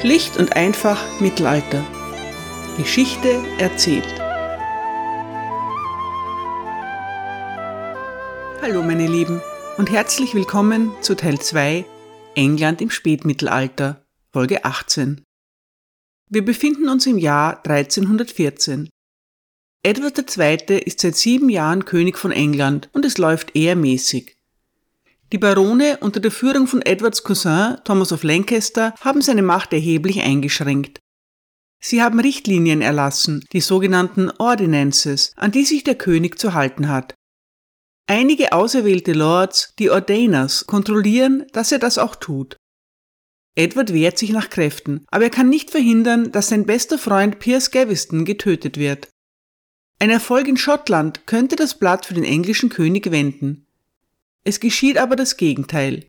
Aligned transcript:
Schlicht 0.00 0.36
und 0.36 0.56
einfach 0.56 1.20
Mittelalter. 1.20 1.84
Geschichte 2.76 3.42
erzählt. 3.58 4.06
Hallo 8.60 8.82
meine 8.82 9.06
Lieben 9.06 9.40
und 9.78 9.90
herzlich 9.90 10.34
willkommen 10.34 10.92
zu 11.00 11.14
Teil 11.14 11.40
2 11.40 11.84
England 12.34 12.82
im 12.82 12.90
Spätmittelalter, 12.90 14.04
Folge 14.32 14.64
18. 14.64 15.22
Wir 16.28 16.44
befinden 16.44 16.88
uns 16.88 17.06
im 17.06 17.16
Jahr 17.16 17.58
1314. 17.64 18.88
Edward 19.84 20.18
II. 20.36 20.78
ist 20.80 21.00
seit 21.00 21.14
sieben 21.14 21.48
Jahren 21.48 21.84
König 21.84 22.18
von 22.18 22.32
England 22.32 22.90
und 22.92 23.04
es 23.04 23.16
läuft 23.18 23.54
eher 23.54 23.76
mäßig. 23.76 24.33
Die 25.34 25.38
Barone 25.38 25.98
unter 26.00 26.20
der 26.20 26.30
Führung 26.30 26.68
von 26.68 26.80
Edwards 26.82 27.24
Cousin 27.24 27.78
Thomas 27.82 28.12
of 28.12 28.22
Lancaster 28.22 28.94
haben 29.00 29.20
seine 29.20 29.42
Macht 29.42 29.72
erheblich 29.72 30.20
eingeschränkt. 30.20 31.00
Sie 31.82 32.04
haben 32.04 32.20
Richtlinien 32.20 32.80
erlassen, 32.80 33.44
die 33.52 33.60
sogenannten 33.60 34.30
Ordinances, 34.38 35.32
an 35.34 35.50
die 35.50 35.64
sich 35.64 35.82
der 35.82 35.96
König 35.96 36.38
zu 36.38 36.54
halten 36.54 36.88
hat. 36.88 37.16
Einige 38.06 38.52
auserwählte 38.52 39.12
Lords, 39.12 39.74
die 39.80 39.90
Ordainers, 39.90 40.68
kontrollieren, 40.68 41.46
dass 41.52 41.72
er 41.72 41.80
das 41.80 41.98
auch 41.98 42.14
tut. 42.14 42.56
Edward 43.56 43.92
wehrt 43.92 44.18
sich 44.18 44.30
nach 44.30 44.50
Kräften, 44.50 45.04
aber 45.10 45.24
er 45.24 45.30
kann 45.30 45.48
nicht 45.48 45.72
verhindern, 45.72 46.30
dass 46.30 46.50
sein 46.50 46.64
bester 46.64 46.96
Freund 46.96 47.40
Piers 47.40 47.72
Gaveston 47.72 48.24
getötet 48.24 48.78
wird. 48.78 49.08
Ein 49.98 50.10
Erfolg 50.10 50.46
in 50.46 50.56
Schottland 50.56 51.26
könnte 51.26 51.56
das 51.56 51.76
Blatt 51.76 52.06
für 52.06 52.14
den 52.14 52.22
englischen 52.22 52.68
König 52.68 53.10
wenden. 53.10 53.63
Es 54.44 54.60
geschieht 54.60 54.98
aber 54.98 55.16
das 55.16 55.36
Gegenteil. 55.36 56.06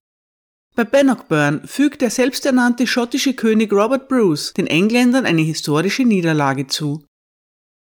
Bei 0.75 0.83
Bannockburn 0.83 1.65
fügt 1.65 2.01
der 2.01 2.09
selbsternannte 2.09 2.85
schottische 2.85 3.33
König 3.33 3.71
Robert 3.71 4.09
Bruce 4.09 4.53
den 4.53 4.67
Engländern 4.67 5.25
eine 5.25 5.41
historische 5.41 6.03
Niederlage 6.03 6.67
zu. 6.67 7.05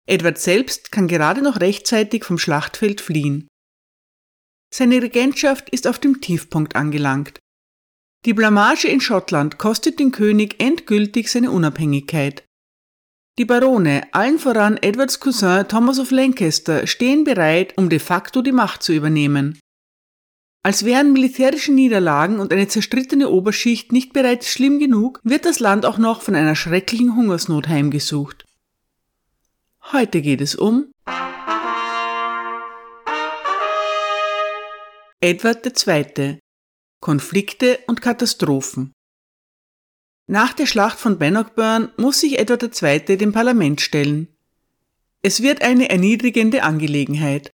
Edward 0.07 0.39
selbst 0.39 0.91
kann 0.91 1.07
gerade 1.07 1.41
noch 1.41 1.61
rechtzeitig 1.61 2.25
vom 2.25 2.37
Schlachtfeld 2.37 3.01
fliehen. 3.01 3.47
Seine 4.75 5.01
Regentschaft 5.03 5.70
ist 5.70 5.87
auf 5.87 6.01
dem 6.01 6.20
Tiefpunkt 6.20 6.75
angelangt. 6.75 7.39
Die 8.25 8.35
Blamage 8.35 8.89
in 8.89 9.01
Schottland 9.01 9.59
kostet 9.59 10.01
den 10.01 10.11
König 10.11 10.61
endgültig 10.61 11.31
seine 11.31 11.53
Unabhängigkeit. 11.53 12.45
Die 13.39 13.45
Barone, 13.45 14.03
allen 14.12 14.39
voran 14.39 14.77
Edwards 14.77 15.20
Cousin 15.20 15.67
Thomas 15.69 15.98
of 15.98 16.11
Lancaster, 16.11 16.87
stehen 16.87 17.25
bereit, 17.25 17.79
um 17.79 17.89
de 17.89 18.01
facto 18.01 18.42
die 18.42 18.53
Macht 18.53 18.83
zu 18.83 18.92
übernehmen. 18.92 19.59
Als 20.62 20.84
wären 20.84 21.14
militärische 21.14 21.72
Niederlagen 21.72 22.39
und 22.39 22.53
eine 22.53 22.69
zerstrittene 22.69 23.30
Oberschicht 23.30 23.92
nicht 23.92 24.12
bereits 24.12 24.50
schlimm 24.50 24.78
genug, 24.78 25.19
wird 25.25 25.47
das 25.47 25.58
Land 25.58 25.86
auch 25.86 25.97
noch 25.97 26.20
von 26.20 26.34
einer 26.34 26.55
schrecklichen 26.55 27.17
Hungersnot 27.17 27.69
heimgesucht. 27.69 28.44
Heute 29.92 30.20
geht 30.20 30.42
es 30.42 30.55
um 30.55 30.92
Edward 35.22 35.86
II. 35.86 36.39
Konflikte 37.00 37.78
und 37.86 38.02
Katastrophen. 38.02 38.92
Nach 40.27 40.52
der 40.52 40.67
Schlacht 40.67 40.98
von 40.98 41.19
Bannockburn 41.19 41.91
muss 41.97 42.20
sich 42.20 42.39
Edward 42.39 42.83
II. 42.83 43.17
dem 43.17 43.33
Parlament 43.33 43.80
stellen. 43.80 44.28
Es 45.22 45.42
wird 45.42 45.62
eine 45.62 45.89
erniedrigende 45.89 46.62
Angelegenheit. 46.62 47.50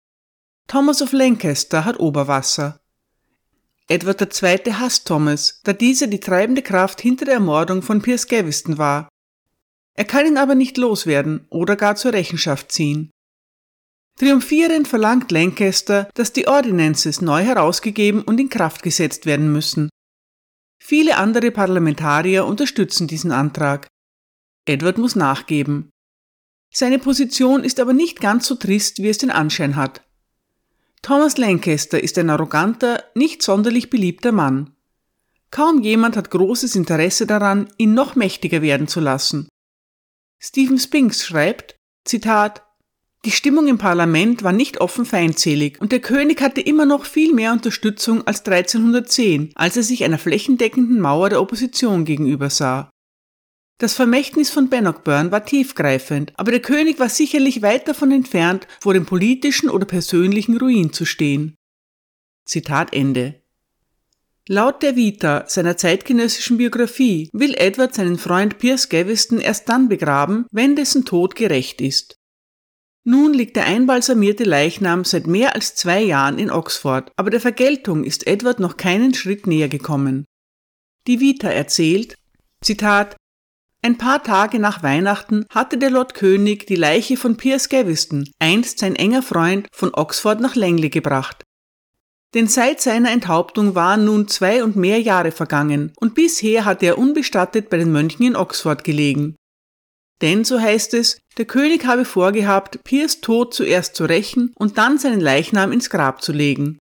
Thomas 0.66 1.02
of 1.02 1.12
Lancaster 1.12 1.84
hat 1.84 2.00
Oberwasser. 2.00 2.80
Edward 3.88 4.20
II. 4.42 4.72
hasst 4.72 5.06
Thomas, 5.06 5.60
da 5.64 5.72
dieser 5.72 6.06
die 6.06 6.20
treibende 6.20 6.62
Kraft 6.62 7.00
hinter 7.00 7.26
der 7.26 7.34
Ermordung 7.34 7.82
von 7.82 8.00
Piers 8.00 8.26
Gaveston 8.26 8.78
war. 8.78 9.08
Er 9.96 10.04
kann 10.04 10.26
ihn 10.26 10.38
aber 10.38 10.54
nicht 10.54 10.76
loswerden 10.78 11.46
oder 11.50 11.76
gar 11.76 11.94
zur 11.94 12.12
Rechenschaft 12.12 12.72
ziehen. 12.72 13.10
Triumphierend 14.18 14.88
verlangt 14.88 15.30
Lancaster, 15.32 16.08
dass 16.14 16.32
die 16.32 16.46
Ordinances 16.46 17.20
neu 17.20 17.42
herausgegeben 17.42 18.22
und 18.22 18.40
in 18.40 18.48
Kraft 18.48 18.82
gesetzt 18.82 19.26
werden 19.26 19.52
müssen. 19.52 19.90
Viele 20.80 21.16
andere 21.16 21.50
Parlamentarier 21.50 22.46
unterstützen 22.46 23.06
diesen 23.06 23.32
Antrag. 23.32 23.88
Edward 24.66 24.98
muss 24.98 25.16
nachgeben. 25.16 25.90
Seine 26.72 26.98
Position 26.98 27.64
ist 27.64 27.80
aber 27.80 27.92
nicht 27.92 28.20
ganz 28.20 28.46
so 28.46 28.54
trist, 28.54 28.98
wie 28.98 29.08
es 29.08 29.18
den 29.18 29.30
Anschein 29.30 29.76
hat. 29.76 30.03
Thomas 31.04 31.36
Lancaster 31.36 32.02
ist 32.02 32.16
ein 32.16 32.30
arroganter, 32.30 33.04
nicht 33.14 33.42
sonderlich 33.42 33.90
beliebter 33.90 34.32
Mann. 34.32 34.70
Kaum 35.50 35.82
jemand 35.82 36.16
hat 36.16 36.30
großes 36.30 36.76
Interesse 36.76 37.26
daran, 37.26 37.68
ihn 37.76 37.92
noch 37.92 38.16
mächtiger 38.16 38.62
werden 38.62 38.88
zu 38.88 39.00
lassen. 39.00 39.46
Stephen 40.38 40.78
Spinks 40.78 41.26
schreibt, 41.26 41.76
Zitat, 42.06 42.62
die 43.26 43.32
Stimmung 43.32 43.68
im 43.68 43.76
Parlament 43.76 44.44
war 44.44 44.52
nicht 44.52 44.80
offen 44.80 45.04
feindselig 45.04 45.78
und 45.78 45.92
der 45.92 46.00
König 46.00 46.40
hatte 46.40 46.62
immer 46.62 46.86
noch 46.86 47.04
viel 47.04 47.34
mehr 47.34 47.52
Unterstützung 47.52 48.26
als 48.26 48.38
1310, 48.38 49.52
als 49.56 49.76
er 49.76 49.82
sich 49.82 50.04
einer 50.04 50.18
flächendeckenden 50.18 51.00
Mauer 51.00 51.28
der 51.28 51.42
Opposition 51.42 52.06
gegenüber 52.06 52.48
sah. 52.48 52.88
Das 53.78 53.94
Vermächtnis 53.94 54.50
von 54.50 54.70
Bannockburn 54.70 55.32
war 55.32 55.44
tiefgreifend, 55.44 56.32
aber 56.36 56.52
der 56.52 56.60
König 56.60 57.00
war 57.00 57.08
sicherlich 57.08 57.60
weit 57.62 57.88
davon 57.88 58.12
entfernt, 58.12 58.68
vor 58.80 58.94
dem 58.94 59.04
politischen 59.04 59.68
oder 59.68 59.84
persönlichen 59.84 60.56
Ruin 60.56 60.92
zu 60.92 61.04
stehen. 61.04 61.56
Zitat 62.44 62.92
Ende. 62.92 63.42
Laut 64.46 64.82
der 64.82 64.94
Vita 64.94 65.44
seiner 65.48 65.76
zeitgenössischen 65.76 66.58
Biografie 66.58 67.30
will 67.32 67.54
Edward 67.54 67.94
seinen 67.94 68.18
Freund 68.18 68.58
Piers 68.58 68.90
Gaveston 68.90 69.40
erst 69.40 69.68
dann 69.70 69.88
begraben, 69.88 70.46
wenn 70.50 70.76
dessen 70.76 71.06
Tod 71.06 71.34
gerecht 71.34 71.80
ist. 71.80 72.18
Nun 73.04 73.34
liegt 73.34 73.56
der 73.56 73.66
einbalsamierte 73.66 74.44
Leichnam 74.44 75.04
seit 75.04 75.26
mehr 75.26 75.54
als 75.54 75.74
zwei 75.74 76.02
Jahren 76.02 76.38
in 76.38 76.50
Oxford, 76.50 77.10
aber 77.16 77.30
der 77.30 77.40
Vergeltung 77.40 78.04
ist 78.04 78.26
Edward 78.26 78.60
noch 78.60 78.76
keinen 78.76 79.14
Schritt 79.14 79.46
näher 79.46 79.68
gekommen. 79.68 80.26
Die 81.06 81.20
Vita 81.20 81.48
erzählt, 81.48 82.16
Zitat, 82.62 83.16
ein 83.84 83.98
paar 83.98 84.22
Tage 84.22 84.58
nach 84.58 84.82
Weihnachten 84.82 85.44
hatte 85.50 85.76
der 85.76 85.90
Lord 85.90 86.14
König 86.14 86.66
die 86.66 86.74
Leiche 86.74 87.18
von 87.18 87.36
Piers 87.36 87.68
Gaveston, 87.68 88.26
einst 88.38 88.78
sein 88.78 88.96
enger 88.96 89.22
Freund, 89.22 89.68
von 89.72 89.92
Oxford 89.92 90.40
nach 90.40 90.56
Langley 90.56 90.88
gebracht. 90.88 91.42
Denn 92.32 92.46
seit 92.46 92.80
seiner 92.80 93.10
Enthauptung 93.10 93.74
waren 93.74 94.06
nun 94.06 94.26
zwei 94.26 94.64
und 94.64 94.74
mehr 94.74 95.02
Jahre 95.02 95.32
vergangen, 95.32 95.92
und 96.00 96.14
bisher 96.14 96.64
hatte 96.64 96.86
er 96.86 96.96
unbestattet 96.96 97.68
bei 97.68 97.76
den 97.76 97.92
Mönchen 97.92 98.24
in 98.24 98.36
Oxford 98.36 98.84
gelegen. 98.84 99.36
Denn, 100.22 100.44
so 100.44 100.58
heißt 100.58 100.94
es, 100.94 101.18
der 101.36 101.44
König 101.44 101.84
habe 101.84 102.06
vorgehabt, 102.06 102.82
Piers 102.84 103.20
Tod 103.20 103.52
zuerst 103.52 103.96
zu 103.96 104.06
rächen 104.06 104.54
und 104.56 104.78
dann 104.78 104.96
seinen 104.96 105.20
Leichnam 105.20 105.72
ins 105.72 105.90
Grab 105.90 106.22
zu 106.22 106.32
legen. 106.32 106.78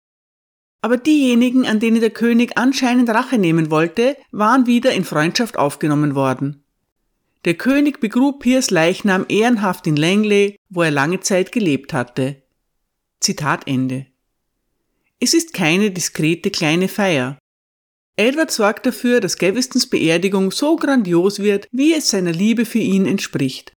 Aber 0.82 0.98
diejenigen, 0.98 1.68
an 1.68 1.80
denen 1.80 2.02
der 2.02 2.10
König 2.10 2.58
anscheinend 2.58 3.10
Rache 3.12 3.38
nehmen 3.38 3.70
wollte, 3.70 4.18
waren 4.32 4.66
wieder 4.66 4.94
in 4.94 5.04
Freundschaft 5.04 5.60
aufgenommen 5.60 6.16
worden. 6.16 6.64
Der 7.46 7.56
König 7.56 8.00
begrub 8.00 8.40
Piers 8.40 8.72
Leichnam 8.72 9.26
ehrenhaft 9.30 9.88
in 9.88 9.96
Langley, 9.96 10.58
wo 10.70 10.82
er 10.82 10.92
lange 10.92 11.20
Zeit 11.20 11.52
gelebt 11.52 11.94
hatte. 11.94 12.44
Zitat 13.20 13.68
Ende. 13.68 14.08
Es 15.20 15.34
ist 15.34 15.54
keine 15.54 15.92
diskrete 15.92 16.52
kleine 16.52 16.88
Feier. 16.88 17.40
Edward 18.16 18.52
sorgt 18.52 18.86
dafür, 18.86 19.20
dass 19.20 19.38
Gavestons 19.38 19.88
Beerdigung 19.88 20.52
so 20.52 20.76
grandios 20.76 21.40
wird, 21.40 21.68
wie 21.72 21.94
es 21.94 22.10
seiner 22.10 22.32
Liebe 22.32 22.66
für 22.66 22.80
ihn 22.80 23.06
entspricht. 23.06 23.74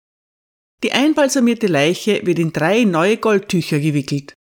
Die 0.84 0.94
einbalsamierte 0.94 1.68
Leiche 1.68 2.22
wird 2.26 2.40
in 2.40 2.54
drei 2.54 2.86
neue 2.86 3.18
Goldtücher 3.18 3.80
gewickelt. 3.80 4.34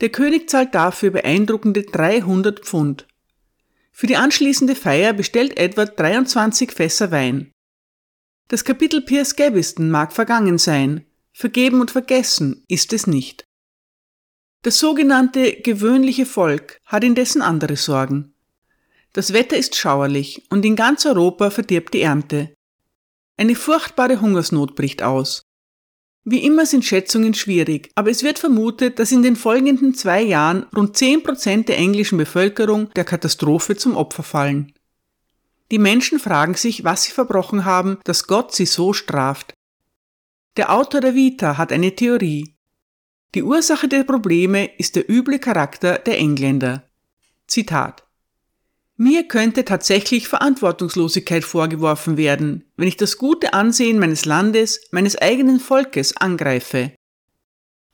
Der 0.00 0.08
König 0.08 0.50
zahlt 0.50 0.74
dafür 0.74 1.12
beeindruckende 1.12 1.84
300 1.84 2.64
Pfund. 2.64 3.06
Für 3.92 4.08
die 4.08 4.16
anschließende 4.16 4.74
Feier 4.74 5.12
bestellt 5.12 5.56
Edward 5.56 5.98
23 5.98 6.72
Fässer 6.72 7.12
Wein. 7.12 7.52
Das 8.52 8.64
Kapitel 8.64 9.00
Piers 9.00 9.34
Gaveston 9.34 9.88
mag 9.88 10.12
vergangen 10.12 10.58
sein, 10.58 11.06
vergeben 11.32 11.80
und 11.80 11.90
vergessen 11.90 12.62
ist 12.68 12.92
es 12.92 13.06
nicht. 13.06 13.46
Das 14.60 14.78
sogenannte 14.78 15.54
gewöhnliche 15.62 16.26
Volk 16.26 16.78
hat 16.84 17.02
indessen 17.02 17.40
andere 17.40 17.76
Sorgen. 17.76 18.34
Das 19.14 19.32
Wetter 19.32 19.56
ist 19.56 19.74
schauerlich 19.74 20.42
und 20.50 20.66
in 20.66 20.76
ganz 20.76 21.06
Europa 21.06 21.48
verdirbt 21.48 21.94
die 21.94 22.02
Ernte. 22.02 22.54
Eine 23.38 23.54
furchtbare 23.54 24.20
Hungersnot 24.20 24.76
bricht 24.76 25.02
aus. 25.02 25.46
Wie 26.24 26.44
immer 26.44 26.66
sind 26.66 26.84
Schätzungen 26.84 27.32
schwierig, 27.32 27.90
aber 27.94 28.10
es 28.10 28.22
wird 28.22 28.38
vermutet, 28.38 28.98
dass 28.98 29.12
in 29.12 29.22
den 29.22 29.36
folgenden 29.36 29.94
zwei 29.94 30.20
Jahren 30.20 30.64
rund 30.76 30.94
10 30.94 31.22
Prozent 31.22 31.70
der 31.70 31.78
englischen 31.78 32.18
Bevölkerung 32.18 32.90
der 32.90 33.04
Katastrophe 33.04 33.76
zum 33.76 33.96
Opfer 33.96 34.22
fallen. 34.22 34.74
Die 35.72 35.78
Menschen 35.78 36.18
fragen 36.18 36.54
sich, 36.54 36.84
was 36.84 37.04
sie 37.04 37.12
verbrochen 37.12 37.64
haben, 37.64 37.98
dass 38.04 38.26
Gott 38.26 38.54
sie 38.54 38.66
so 38.66 38.92
straft. 38.92 39.54
Der 40.58 40.70
Autor 40.70 41.00
der 41.00 41.14
Vita 41.14 41.56
hat 41.56 41.72
eine 41.72 41.96
Theorie. 41.96 42.54
Die 43.34 43.42
Ursache 43.42 43.88
der 43.88 44.04
Probleme 44.04 44.66
ist 44.76 44.96
der 44.96 45.08
üble 45.08 45.38
Charakter 45.38 45.98
der 45.98 46.18
Engländer. 46.18 46.84
Zitat. 47.46 48.06
Mir 48.98 49.26
könnte 49.26 49.64
tatsächlich 49.64 50.28
Verantwortungslosigkeit 50.28 51.42
vorgeworfen 51.42 52.18
werden, 52.18 52.70
wenn 52.76 52.88
ich 52.88 52.98
das 52.98 53.16
gute 53.16 53.54
Ansehen 53.54 53.98
meines 53.98 54.26
Landes, 54.26 54.78
meines 54.90 55.16
eigenen 55.16 55.58
Volkes 55.58 56.14
angreife. 56.18 56.92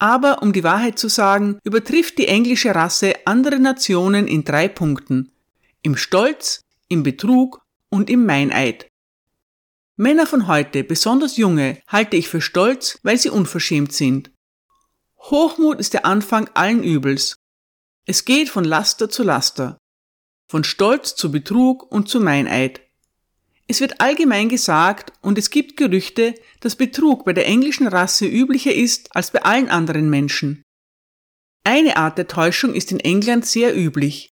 Aber 0.01 0.43
um 0.43 0.53
die 0.53 0.65
Wahrheit 0.65 0.99
zu 0.99 1.07
sagen, 1.07 1.61
übertrifft 1.63 2.19
die 2.19 2.27
englische 2.27 2.75
Rasse 2.75 3.15
andere 3.25 3.61
Nationen 3.61 4.27
in 4.27 4.43
drei 4.43 4.67
Punkten. 4.67 5.31
Im 5.83 5.97
Stolz, 5.97 6.61
im 6.89 7.05
Betrug 7.05 7.63
und 7.91 8.11
im 8.11 8.27
Meineid. 8.27 8.89
Männer 9.97 10.27
von 10.27 10.47
heute, 10.47 10.85
besonders 10.85 11.37
junge, 11.37 11.81
halte 11.89 12.17
ich 12.17 12.29
für 12.29 12.41
stolz, 12.41 13.01
weil 13.03 13.19
sie 13.19 13.31
unverschämt 13.31 13.93
sind. 13.93 14.31
Hochmut 15.19 15.81
ist 15.81 15.93
der 15.93 16.07
Anfang 16.07 16.49
allen 16.55 16.85
Übels. 16.85 17.35
Es 18.07 18.25
geht 18.25 18.49
von 18.49 18.65
Laster 18.65 19.11
zu 19.11 19.23
Laster, 19.23 19.79
von 20.49 20.65
Stolz 20.65 21.17
zu 21.17 21.33
Betrug 21.33 21.91
und 21.91 22.09
zu 22.09 22.21
Meineid. 22.21 22.81
Es 23.67 23.81
wird 23.81 24.01
allgemein 24.01 24.49
gesagt 24.49 25.13
und 25.21 25.37
es 25.37 25.51
gibt 25.51 25.77
Gerüchte, 25.77 26.35
dass 26.61 26.77
Betrug 26.77 27.25
bei 27.25 27.35
der 27.35 27.47
englischen 27.47 27.87
Rasse 27.87 28.27
üblicher 28.27 28.73
ist 28.73 29.15
als 29.15 29.31
bei 29.31 29.43
allen 29.43 29.69
anderen 29.69 30.09
Menschen. 30.09 30.63
Eine 31.65 31.99
Art 31.99 32.17
der 32.17 32.29
Täuschung 32.29 32.73
ist 32.73 32.93
in 32.93 33.01
England 33.01 33.45
sehr 33.45 33.77
üblich. 33.77 34.31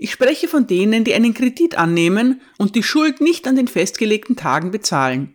Ich 0.00 0.12
spreche 0.12 0.46
von 0.46 0.68
denen, 0.68 1.02
die 1.02 1.12
einen 1.12 1.34
Kredit 1.34 1.76
annehmen 1.76 2.40
und 2.56 2.76
die 2.76 2.84
Schuld 2.84 3.20
nicht 3.20 3.48
an 3.48 3.56
den 3.56 3.66
festgelegten 3.66 4.36
Tagen 4.36 4.70
bezahlen. 4.70 5.34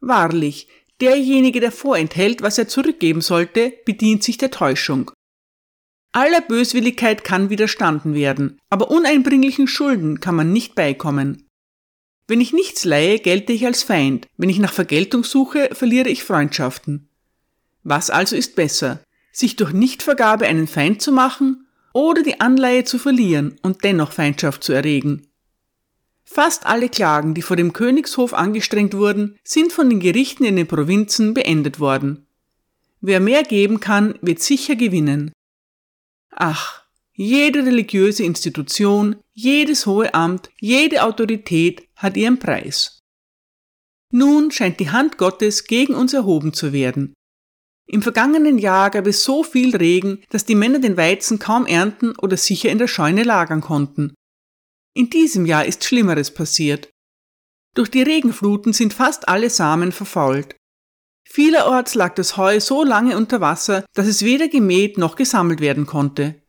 Wahrlich, 0.00 0.66
derjenige, 1.00 1.60
der 1.60 1.70
vorenthält, 1.70 2.42
was 2.42 2.58
er 2.58 2.66
zurückgeben 2.66 3.20
sollte, 3.20 3.72
bedient 3.84 4.24
sich 4.24 4.36
der 4.36 4.50
Täuschung. 4.50 5.12
Aller 6.10 6.40
Böswilligkeit 6.40 7.22
kann 7.22 7.50
widerstanden 7.50 8.14
werden, 8.14 8.58
aber 8.68 8.90
uneinbringlichen 8.90 9.68
Schulden 9.68 10.18
kann 10.18 10.34
man 10.34 10.52
nicht 10.52 10.74
beikommen. 10.74 11.46
Wenn 12.26 12.40
ich 12.40 12.52
nichts 12.52 12.84
leihe, 12.84 13.20
gelte 13.20 13.52
ich 13.52 13.64
als 13.64 13.84
Feind. 13.84 14.26
Wenn 14.36 14.48
ich 14.48 14.58
nach 14.58 14.72
Vergeltung 14.72 15.22
suche, 15.22 15.70
verliere 15.72 16.08
ich 16.08 16.24
Freundschaften. 16.24 17.08
Was 17.84 18.10
also 18.10 18.34
ist 18.34 18.56
besser? 18.56 19.04
Sich 19.30 19.54
durch 19.54 19.72
Nichtvergabe 19.72 20.46
einen 20.46 20.66
Feind 20.66 21.00
zu 21.00 21.12
machen 21.12 21.68
oder 21.92 22.22
die 22.22 22.40
Anleihe 22.40 22.84
zu 22.84 22.98
verlieren 22.98 23.56
und 23.62 23.84
dennoch 23.84 24.12
Feindschaft 24.12 24.64
zu 24.64 24.72
erregen? 24.72 25.26
Fast 26.24 26.64
alle 26.66 26.88
Klagen, 26.88 27.34
die 27.34 27.42
vor 27.42 27.56
dem 27.56 27.72
Königshof 27.72 28.32
angestrengt 28.32 28.94
wurden, 28.94 29.38
sind 29.44 29.72
von 29.72 29.90
den 29.90 30.00
Gerichten 30.00 30.44
in 30.44 30.56
den 30.56 30.66
Provinzen 30.66 31.34
beendet 31.34 31.78
worden. 31.78 32.26
Wer 33.00 33.20
mehr 33.20 33.42
geben 33.42 33.80
kann, 33.80 34.18
wird 34.22 34.40
sicher 34.40 34.76
gewinnen. 34.76 35.32
Ach, 36.30 36.84
jede 37.14 37.66
religiöse 37.66 38.22
Institution, 38.22 39.16
jedes 39.32 39.86
hohe 39.86 40.14
Amt, 40.14 40.50
jede 40.58 41.02
Autorität 41.02 41.86
hat 41.96 42.16
ihren 42.16 42.38
Preis. 42.38 43.00
Nun 44.10 44.50
scheint 44.50 44.80
die 44.80 44.90
Hand 44.90 45.18
Gottes 45.18 45.64
gegen 45.64 45.94
uns 45.94 46.14
erhoben 46.14 46.52
zu 46.54 46.72
werden. 46.72 47.12
Im 47.86 48.02
vergangenen 48.02 48.58
Jahr 48.58 48.90
gab 48.90 49.06
es 49.06 49.24
so 49.24 49.42
viel 49.42 49.76
Regen, 49.76 50.22
dass 50.30 50.44
die 50.44 50.54
Männer 50.54 50.78
den 50.78 50.96
Weizen 50.96 51.38
kaum 51.38 51.66
ernten 51.66 52.14
oder 52.16 52.36
sicher 52.36 52.70
in 52.70 52.78
der 52.78 52.88
Scheune 52.88 53.22
lagern 53.22 53.60
konnten. 53.60 54.14
In 54.94 55.10
diesem 55.10 55.46
Jahr 55.46 55.64
ist 55.64 55.84
Schlimmeres 55.84 56.32
passiert. 56.32 56.90
Durch 57.74 57.90
die 57.90 58.02
Regenfluten 58.02 58.72
sind 58.72 58.92
fast 58.92 59.28
alle 59.28 59.50
Samen 59.50 59.92
verfault. 59.92 60.54
Vielerorts 61.24 61.94
lag 61.94 62.14
das 62.14 62.36
Heu 62.36 62.60
so 62.60 62.84
lange 62.84 63.16
unter 63.16 63.40
Wasser, 63.40 63.86
dass 63.94 64.06
es 64.06 64.22
weder 64.22 64.48
gemäht 64.48 64.98
noch 64.98 65.16
gesammelt 65.16 65.60
werden 65.60 65.86
konnte. 65.86 66.42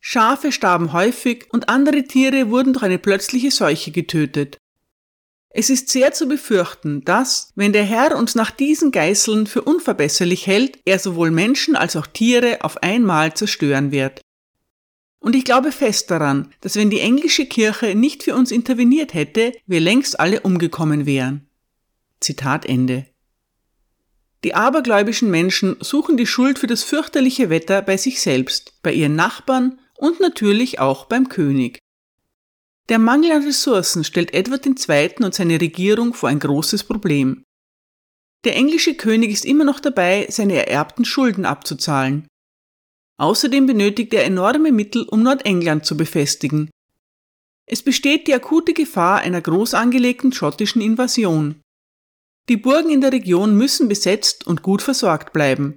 Schafe 0.00 0.52
starben 0.52 0.92
häufig 0.92 1.46
und 1.50 1.68
andere 1.68 2.04
Tiere 2.04 2.50
wurden 2.50 2.72
durch 2.72 2.84
eine 2.84 2.98
plötzliche 2.98 3.50
Seuche 3.50 3.90
getötet. 3.90 4.56
Es 5.60 5.70
ist 5.70 5.88
sehr 5.88 6.12
zu 6.12 6.28
befürchten, 6.28 7.04
dass, 7.04 7.50
wenn 7.56 7.72
der 7.72 7.82
Herr 7.82 8.16
uns 8.16 8.36
nach 8.36 8.52
diesen 8.52 8.92
Geißeln 8.92 9.48
für 9.48 9.62
unverbesserlich 9.62 10.46
hält, 10.46 10.78
er 10.84 11.00
sowohl 11.00 11.32
Menschen 11.32 11.74
als 11.74 11.96
auch 11.96 12.06
Tiere 12.06 12.58
auf 12.60 12.80
einmal 12.84 13.34
zerstören 13.34 13.90
wird. 13.90 14.20
Und 15.18 15.34
ich 15.34 15.44
glaube 15.44 15.72
fest 15.72 16.12
daran, 16.12 16.54
dass 16.60 16.76
wenn 16.76 16.90
die 16.90 17.00
englische 17.00 17.44
Kirche 17.44 17.96
nicht 17.96 18.22
für 18.22 18.36
uns 18.36 18.52
interveniert 18.52 19.14
hätte, 19.14 19.52
wir 19.66 19.80
längst 19.80 20.20
alle 20.20 20.42
umgekommen 20.42 21.06
wären. 21.06 21.48
Zitat 22.20 22.64
Ende. 22.64 23.06
Die 24.44 24.54
abergläubischen 24.54 25.28
Menschen 25.28 25.74
suchen 25.80 26.16
die 26.16 26.28
Schuld 26.28 26.60
für 26.60 26.68
das 26.68 26.84
fürchterliche 26.84 27.50
Wetter 27.50 27.82
bei 27.82 27.96
sich 27.96 28.20
selbst, 28.20 28.74
bei 28.84 28.92
ihren 28.92 29.16
Nachbarn 29.16 29.80
und 29.96 30.20
natürlich 30.20 30.78
auch 30.78 31.06
beim 31.06 31.28
König. 31.28 31.80
Der 32.88 32.98
Mangel 32.98 33.32
an 33.32 33.44
Ressourcen 33.44 34.02
stellt 34.02 34.32
Edward 34.32 34.64
II. 34.64 35.14
und 35.22 35.34
seine 35.34 35.60
Regierung 35.60 36.14
vor 36.14 36.30
ein 36.30 36.38
großes 36.38 36.84
Problem. 36.84 37.44
Der 38.44 38.56
englische 38.56 38.94
König 38.94 39.30
ist 39.30 39.44
immer 39.44 39.64
noch 39.64 39.78
dabei, 39.78 40.26
seine 40.30 40.54
ererbten 40.54 41.04
Schulden 41.04 41.44
abzuzahlen. 41.44 42.26
Außerdem 43.20 43.66
benötigt 43.66 44.14
er 44.14 44.24
enorme 44.24 44.72
Mittel, 44.72 45.02
um 45.02 45.22
Nordengland 45.22 45.84
zu 45.84 45.96
befestigen. 45.98 46.70
Es 47.66 47.82
besteht 47.82 48.26
die 48.26 48.34
akute 48.34 48.72
Gefahr 48.72 49.18
einer 49.18 49.42
groß 49.42 49.74
angelegten 49.74 50.32
schottischen 50.32 50.80
Invasion. 50.80 51.60
Die 52.48 52.56
Burgen 52.56 52.88
in 52.88 53.02
der 53.02 53.12
Region 53.12 53.54
müssen 53.54 53.88
besetzt 53.88 54.46
und 54.46 54.62
gut 54.62 54.80
versorgt 54.80 55.34
bleiben. 55.34 55.76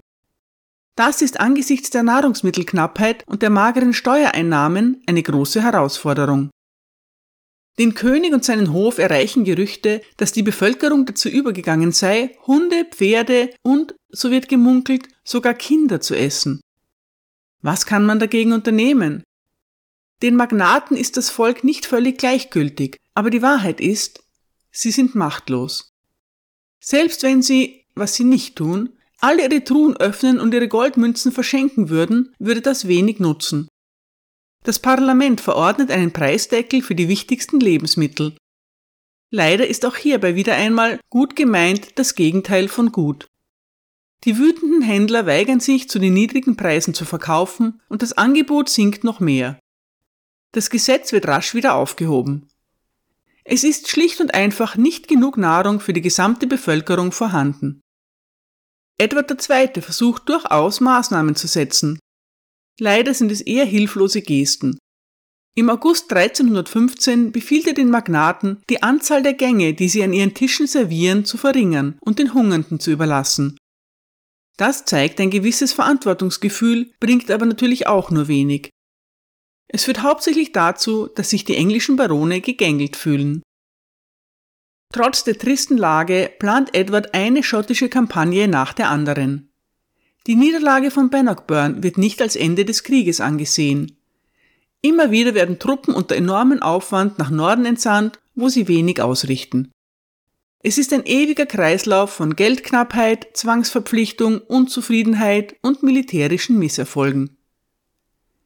Das 0.95 1.21
ist 1.21 1.41
angesichts 1.41 1.89
der 1.89 2.03
Nahrungsmittelknappheit 2.03 3.27
und 3.27 3.41
der 3.41 3.49
mageren 3.49 3.93
Steuereinnahmen 3.93 5.03
eine 5.07 5.23
große 5.23 5.61
Herausforderung. 5.61 6.51
Den 7.79 7.93
König 7.95 8.33
und 8.33 8.43
seinen 8.43 8.73
Hof 8.73 8.97
erreichen 8.97 9.43
Gerüchte, 9.43 10.01
dass 10.17 10.31
die 10.31 10.43
Bevölkerung 10.43 11.05
dazu 11.05 11.29
übergegangen 11.29 11.91
sei, 11.91 12.37
Hunde, 12.45 12.85
Pferde 12.85 13.53
und, 13.63 13.95
so 14.09 14.29
wird 14.29 14.49
gemunkelt, 14.49 15.07
sogar 15.23 15.53
Kinder 15.53 16.01
zu 16.01 16.15
essen. 16.15 16.61
Was 17.61 17.85
kann 17.85 18.05
man 18.05 18.19
dagegen 18.19 18.53
unternehmen? 18.53 19.23
Den 20.21 20.35
Magnaten 20.35 20.95
ist 20.97 21.17
das 21.17 21.29
Volk 21.29 21.63
nicht 21.63 21.85
völlig 21.85 22.17
gleichgültig, 22.17 22.97
aber 23.13 23.29
die 23.29 23.41
Wahrheit 23.41 23.79
ist, 23.79 24.23
sie 24.71 24.91
sind 24.91 25.15
machtlos. 25.15 25.89
Selbst 26.79 27.23
wenn 27.23 27.41
sie, 27.41 27.85
was 27.95 28.15
sie 28.15 28.23
nicht 28.23 28.55
tun, 28.55 28.89
alle 29.19 29.43
ihre 29.43 29.63
Truhen 29.63 29.95
öffnen 29.97 30.39
und 30.39 30.53
ihre 30.53 30.67
Goldmünzen 30.67 31.31
verschenken 31.31 31.89
würden, 31.89 32.33
würde 32.39 32.61
das 32.61 32.87
wenig 32.87 33.19
nutzen. 33.19 33.67
Das 34.63 34.79
Parlament 34.79 35.41
verordnet 35.41 35.89
einen 35.89 36.13
Preisdeckel 36.13 36.81
für 36.81 36.93
die 36.93 37.07
wichtigsten 37.07 37.59
Lebensmittel. 37.59 38.35
Leider 39.31 39.65
ist 39.65 39.85
auch 39.85 39.95
hierbei 39.95 40.35
wieder 40.35 40.55
einmal 40.55 40.99
gut 41.09 41.35
gemeint 41.35 41.97
das 41.97 42.15
Gegenteil 42.15 42.67
von 42.67 42.91
gut. 42.91 43.27
Die 44.23 44.37
wütenden 44.37 44.83
Händler 44.83 45.25
weigern 45.25 45.59
sich, 45.59 45.89
zu 45.89 45.97
den 45.97 46.13
niedrigen 46.13 46.57
Preisen 46.57 46.93
zu 46.93 47.05
verkaufen 47.05 47.81
und 47.89 48.03
das 48.03 48.13
Angebot 48.13 48.69
sinkt 48.69 49.03
noch 49.03 49.19
mehr. 49.19 49.57
Das 50.51 50.69
Gesetz 50.69 51.11
wird 51.11 51.27
rasch 51.27 51.55
wieder 51.55 51.73
aufgehoben. 51.73 52.47
Es 53.43 53.63
ist 53.63 53.87
schlicht 53.87 54.21
und 54.21 54.35
einfach 54.35 54.75
nicht 54.75 55.07
genug 55.07 55.37
Nahrung 55.37 55.79
für 55.79 55.93
die 55.93 56.01
gesamte 56.01 56.45
Bevölkerung 56.45 57.11
vorhanden. 57.11 57.81
Edward 58.99 59.31
II. 59.31 59.81
versucht 59.81 60.29
durchaus 60.29 60.81
Maßnahmen 60.81 61.35
zu 61.35 61.47
setzen. 61.47 61.97
Leider 62.81 63.13
sind 63.13 63.31
es 63.31 63.41
eher 63.41 63.65
hilflose 63.65 64.23
Gesten. 64.23 64.79
Im 65.55 65.69
August 65.69 66.11
1315 66.11 67.31
befiehlt 67.31 67.67
er 67.67 67.73
den 67.73 67.91
Magnaten, 67.91 68.63
die 68.71 68.81
Anzahl 68.81 69.21
der 69.21 69.35
Gänge, 69.35 69.75
die 69.75 69.87
sie 69.87 70.01
an 70.03 70.13
ihren 70.13 70.33
Tischen 70.33 70.65
servieren, 70.65 71.23
zu 71.23 71.37
verringern 71.37 71.99
und 72.01 72.17
den 72.17 72.33
Hungernden 72.33 72.79
zu 72.79 72.89
überlassen. 72.89 73.55
Das 74.57 74.85
zeigt 74.85 75.19
ein 75.19 75.29
gewisses 75.29 75.73
Verantwortungsgefühl, 75.73 76.91
bringt 76.99 77.29
aber 77.29 77.45
natürlich 77.45 77.85
auch 77.85 78.09
nur 78.09 78.27
wenig. 78.27 78.71
Es 79.67 79.83
führt 79.83 80.01
hauptsächlich 80.01 80.51
dazu, 80.51 81.07
dass 81.07 81.29
sich 81.29 81.45
die 81.45 81.57
englischen 81.57 81.97
Barone 81.97 82.41
gegängelt 82.41 82.95
fühlen. 82.95 83.43
Trotz 84.91 85.23
der 85.23 85.37
tristen 85.37 85.77
Lage 85.77 86.33
plant 86.39 86.73
Edward 86.73 87.13
eine 87.13 87.43
schottische 87.43 87.89
Kampagne 87.89 88.47
nach 88.47 88.73
der 88.73 88.89
anderen. 88.89 89.50
Die 90.27 90.35
Niederlage 90.35 90.91
von 90.91 91.09
Bannockburn 91.09 91.81
wird 91.81 91.97
nicht 91.97 92.21
als 92.21 92.35
Ende 92.35 92.63
des 92.63 92.83
Krieges 92.83 93.21
angesehen. 93.21 93.97
Immer 94.81 95.11
wieder 95.11 95.33
werden 95.33 95.59
Truppen 95.59 95.93
unter 95.93 96.15
enormem 96.15 96.61
Aufwand 96.61 97.17
nach 97.17 97.29
Norden 97.29 97.65
entsandt, 97.65 98.19
wo 98.35 98.49
sie 98.49 98.67
wenig 98.67 99.01
ausrichten. 99.01 99.71
Es 100.63 100.77
ist 100.77 100.93
ein 100.93 101.05
ewiger 101.05 101.47
Kreislauf 101.47 102.11
von 102.11 102.35
Geldknappheit, 102.35 103.29
Zwangsverpflichtung, 103.33 104.39
Unzufriedenheit 104.41 105.55
und 105.61 105.81
militärischen 105.81 106.59
Misserfolgen. 106.59 107.37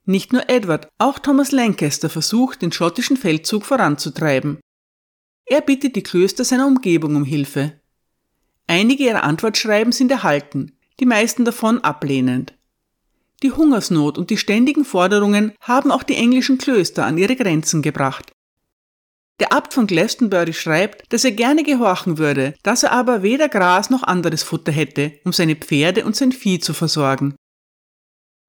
Nicht 0.06 0.32
nur 0.32 0.50
Edward, 0.50 0.88
auch 0.98 1.20
Thomas 1.20 1.52
Lancaster 1.52 2.10
versucht, 2.10 2.62
den 2.62 2.72
schottischen 2.72 3.18
Feldzug 3.18 3.66
voranzutreiben. 3.66 4.60
Er 5.46 5.62
bittet 5.62 5.96
die 5.96 6.04
Klöster 6.04 6.46
seiner 6.46 6.68
Umgebung 6.68 7.16
um 7.16 7.26
Hilfe. 7.26 7.80
Einige 8.68 9.04
ihrer 9.04 9.24
Antwortschreiben 9.24 9.92
sind 9.92 10.12
erhalten, 10.12 10.75
die 11.00 11.06
meisten 11.06 11.46
davon 11.46 11.80
ablehnend. 11.82 12.54
die 13.44 13.52
Hungersnot 13.52 14.18
und 14.18 14.30
die 14.30 14.38
ständigen 14.38 14.86
Forderungen 14.86 15.54
haben 15.60 15.92
auch 15.92 16.04
die 16.04 16.16
englischen 16.16 16.58
Klöster 16.58 17.06
an 17.06 17.18
ihre 17.18 17.36
Grenzen 17.36 17.82
gebracht. 17.82 18.32
Der 19.40 19.52
Abt 19.52 19.74
von 19.74 19.86
Glastonbury 19.86 20.54
schreibt, 20.54 21.12
dass 21.12 21.26
er 21.26 21.32
gerne 21.32 21.64
gehorchen 21.64 22.18
würde, 22.18 22.54
dass 22.64 22.84
er 22.84 22.94
aber 22.94 23.22
weder 23.22 23.50
Gras 23.50 23.90
noch 23.90 24.04
anderes 24.04 24.44
Futter 24.44 24.72
hätte, 24.72 25.20
um 25.26 25.34
seine 25.34 25.58
Pferde 25.58 26.06
und 26.06 26.16
sein 26.16 26.32
Vieh 26.32 26.60
zu 26.60 26.74
versorgen. 26.74 27.36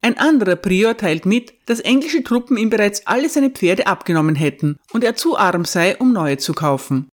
Ein 0.01 0.17
anderer 0.19 0.55
Prior 0.55 0.97
teilt 0.97 1.27
mit, 1.27 1.55
dass 1.67 1.81
englische 1.81 2.23
Truppen 2.23 2.57
ihm 2.57 2.71
bereits 2.71 3.07
alle 3.09 3.29
seine 3.29 3.51
Pferde 3.51 3.89
abgenommen 3.89 4.37
hätten 4.37 4.79
und 4.93 5.03
er 5.03 5.17
zu 5.17 5.37
arm 5.37 5.65
sei, 5.65 5.97
um 5.97 6.13
neue 6.13 6.39
zu 6.39 6.55
kaufen. 6.55 7.09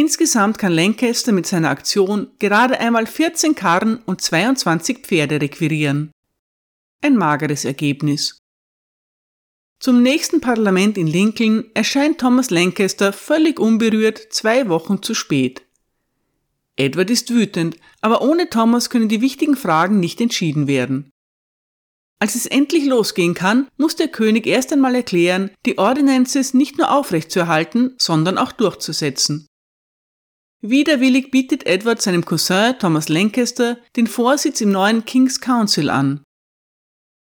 Insgesamt 0.00 0.58
kann 0.58 0.70
Lancaster 0.70 1.32
mit 1.32 1.48
seiner 1.48 1.70
Aktion 1.70 2.30
gerade 2.38 2.78
einmal 2.78 3.04
14 3.04 3.56
Karren 3.56 3.96
und 4.06 4.20
22 4.20 4.98
Pferde 4.98 5.40
requirieren. 5.40 6.12
Ein 7.02 7.16
mageres 7.16 7.64
Ergebnis. 7.64 8.38
Zum 9.80 10.00
nächsten 10.00 10.40
Parlament 10.40 10.96
in 10.98 11.08
Lincoln 11.08 11.64
erscheint 11.74 12.18
Thomas 12.18 12.50
Lancaster 12.50 13.12
völlig 13.12 13.58
unberührt 13.58 14.20
zwei 14.30 14.68
Wochen 14.68 15.02
zu 15.02 15.14
spät. 15.14 15.62
Edward 16.76 17.10
ist 17.10 17.30
wütend, 17.30 17.76
aber 18.00 18.22
ohne 18.22 18.48
Thomas 18.48 18.90
können 18.90 19.08
die 19.08 19.20
wichtigen 19.20 19.56
Fragen 19.56 19.98
nicht 19.98 20.20
entschieden 20.20 20.68
werden. 20.68 21.10
Als 22.20 22.36
es 22.36 22.46
endlich 22.46 22.84
losgehen 22.84 23.34
kann, 23.34 23.66
muss 23.76 23.96
der 23.96 24.06
König 24.06 24.46
erst 24.46 24.72
einmal 24.72 24.94
erklären, 24.94 25.50
die 25.66 25.76
Ordinances 25.76 26.54
nicht 26.54 26.78
nur 26.78 26.92
aufrechtzuerhalten, 26.92 27.96
sondern 27.98 28.38
auch 28.38 28.52
durchzusetzen. 28.52 29.47
Widerwillig 30.60 31.30
bietet 31.30 31.66
Edward 31.66 32.02
seinem 32.02 32.24
Cousin 32.24 32.74
Thomas 32.80 33.08
Lancaster 33.08 33.78
den 33.94 34.08
Vorsitz 34.08 34.60
im 34.60 34.72
neuen 34.72 35.04
King's 35.04 35.40
Council 35.40 35.88
an. 35.88 36.24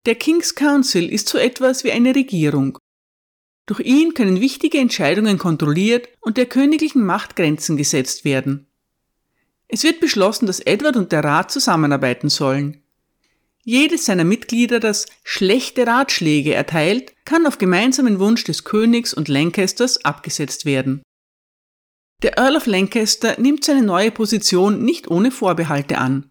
Der 0.06 0.14
King's 0.14 0.54
Council 0.54 1.10
ist 1.10 1.28
so 1.28 1.38
etwas 1.38 1.82
wie 1.82 1.90
eine 1.90 2.14
Regierung. 2.14 2.78
Durch 3.66 3.80
ihn 3.80 4.14
können 4.14 4.40
wichtige 4.40 4.78
Entscheidungen 4.78 5.38
kontrolliert 5.38 6.08
und 6.20 6.36
der 6.36 6.46
königlichen 6.46 7.04
Macht 7.04 7.34
Grenzen 7.34 7.76
gesetzt 7.76 8.24
werden. 8.24 8.68
Es 9.66 9.82
wird 9.82 9.98
beschlossen, 9.98 10.46
dass 10.46 10.60
Edward 10.60 10.96
und 10.96 11.10
der 11.10 11.24
Rat 11.24 11.50
zusammenarbeiten 11.50 12.28
sollen. 12.28 12.82
Jedes 13.64 14.04
seiner 14.04 14.24
Mitglieder, 14.24 14.78
das 14.78 15.06
schlechte 15.24 15.86
Ratschläge 15.86 16.54
erteilt, 16.54 17.14
kann 17.24 17.46
auf 17.46 17.58
gemeinsamen 17.58 18.20
Wunsch 18.20 18.44
des 18.44 18.62
Königs 18.62 19.14
und 19.14 19.28
Lancasters 19.28 20.04
abgesetzt 20.04 20.66
werden. 20.66 21.02
Der 22.22 22.38
Earl 22.38 22.56
of 22.56 22.66
Lancaster 22.66 23.38
nimmt 23.40 23.64
seine 23.64 23.82
neue 23.82 24.10
Position 24.10 24.84
nicht 24.84 25.08
ohne 25.10 25.30
Vorbehalte 25.30 25.98
an. 25.98 26.30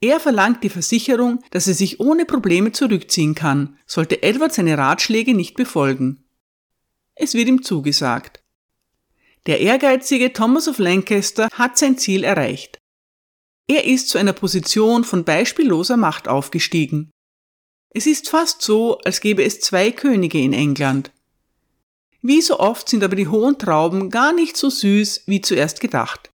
Er 0.00 0.20
verlangt 0.20 0.62
die 0.62 0.68
Versicherung, 0.68 1.42
dass 1.50 1.66
er 1.66 1.74
sich 1.74 1.98
ohne 1.98 2.24
Probleme 2.24 2.72
zurückziehen 2.72 3.34
kann, 3.34 3.78
sollte 3.86 4.22
Edward 4.22 4.52
seine 4.52 4.78
Ratschläge 4.78 5.34
nicht 5.34 5.56
befolgen. 5.56 6.24
Es 7.14 7.34
wird 7.34 7.48
ihm 7.48 7.62
zugesagt. 7.62 8.42
Der 9.46 9.60
ehrgeizige 9.60 10.32
Thomas 10.32 10.68
of 10.68 10.78
Lancaster 10.78 11.48
hat 11.52 11.78
sein 11.78 11.98
Ziel 11.98 12.22
erreicht. 12.22 12.78
Er 13.66 13.84
ist 13.84 14.08
zu 14.08 14.18
einer 14.18 14.32
Position 14.32 15.04
von 15.04 15.24
beispielloser 15.24 15.96
Macht 15.96 16.28
aufgestiegen. 16.28 17.10
Es 17.90 18.06
ist 18.06 18.28
fast 18.28 18.62
so, 18.62 18.98
als 18.98 19.20
gäbe 19.20 19.42
es 19.42 19.60
zwei 19.60 19.90
Könige 19.90 20.38
in 20.38 20.52
England. 20.52 21.10
Wie 22.20 22.42
so 22.42 22.58
oft 22.58 22.88
sind 22.88 23.04
aber 23.04 23.16
die 23.16 23.28
hohen 23.28 23.58
Trauben 23.58 24.10
gar 24.10 24.32
nicht 24.32 24.56
so 24.56 24.70
süß 24.70 25.22
wie 25.26 25.40
zuerst 25.40 25.80
gedacht. 25.80 26.30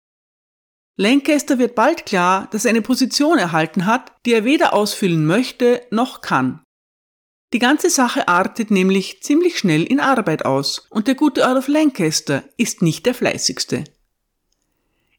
Lancaster 0.96 1.58
wird 1.58 1.74
bald 1.74 2.06
klar, 2.06 2.48
dass 2.52 2.64
er 2.64 2.70
eine 2.70 2.82
Position 2.82 3.38
erhalten 3.38 3.86
hat, 3.86 4.12
die 4.24 4.32
er 4.32 4.44
weder 4.44 4.74
ausfüllen 4.74 5.26
möchte 5.26 5.82
noch 5.90 6.20
kann. 6.20 6.62
Die 7.52 7.58
ganze 7.58 7.90
Sache 7.90 8.28
artet 8.28 8.70
nämlich 8.70 9.22
ziemlich 9.22 9.58
schnell 9.58 9.82
in 9.82 10.00
Arbeit 10.00 10.44
aus 10.44 10.86
und 10.90 11.06
der 11.06 11.14
gute 11.14 11.42
Earl 11.42 11.58
of 11.58 11.68
Lancaster 11.68 12.44
ist 12.56 12.82
nicht 12.82 13.04
der 13.04 13.14
fleißigste. 13.14 13.84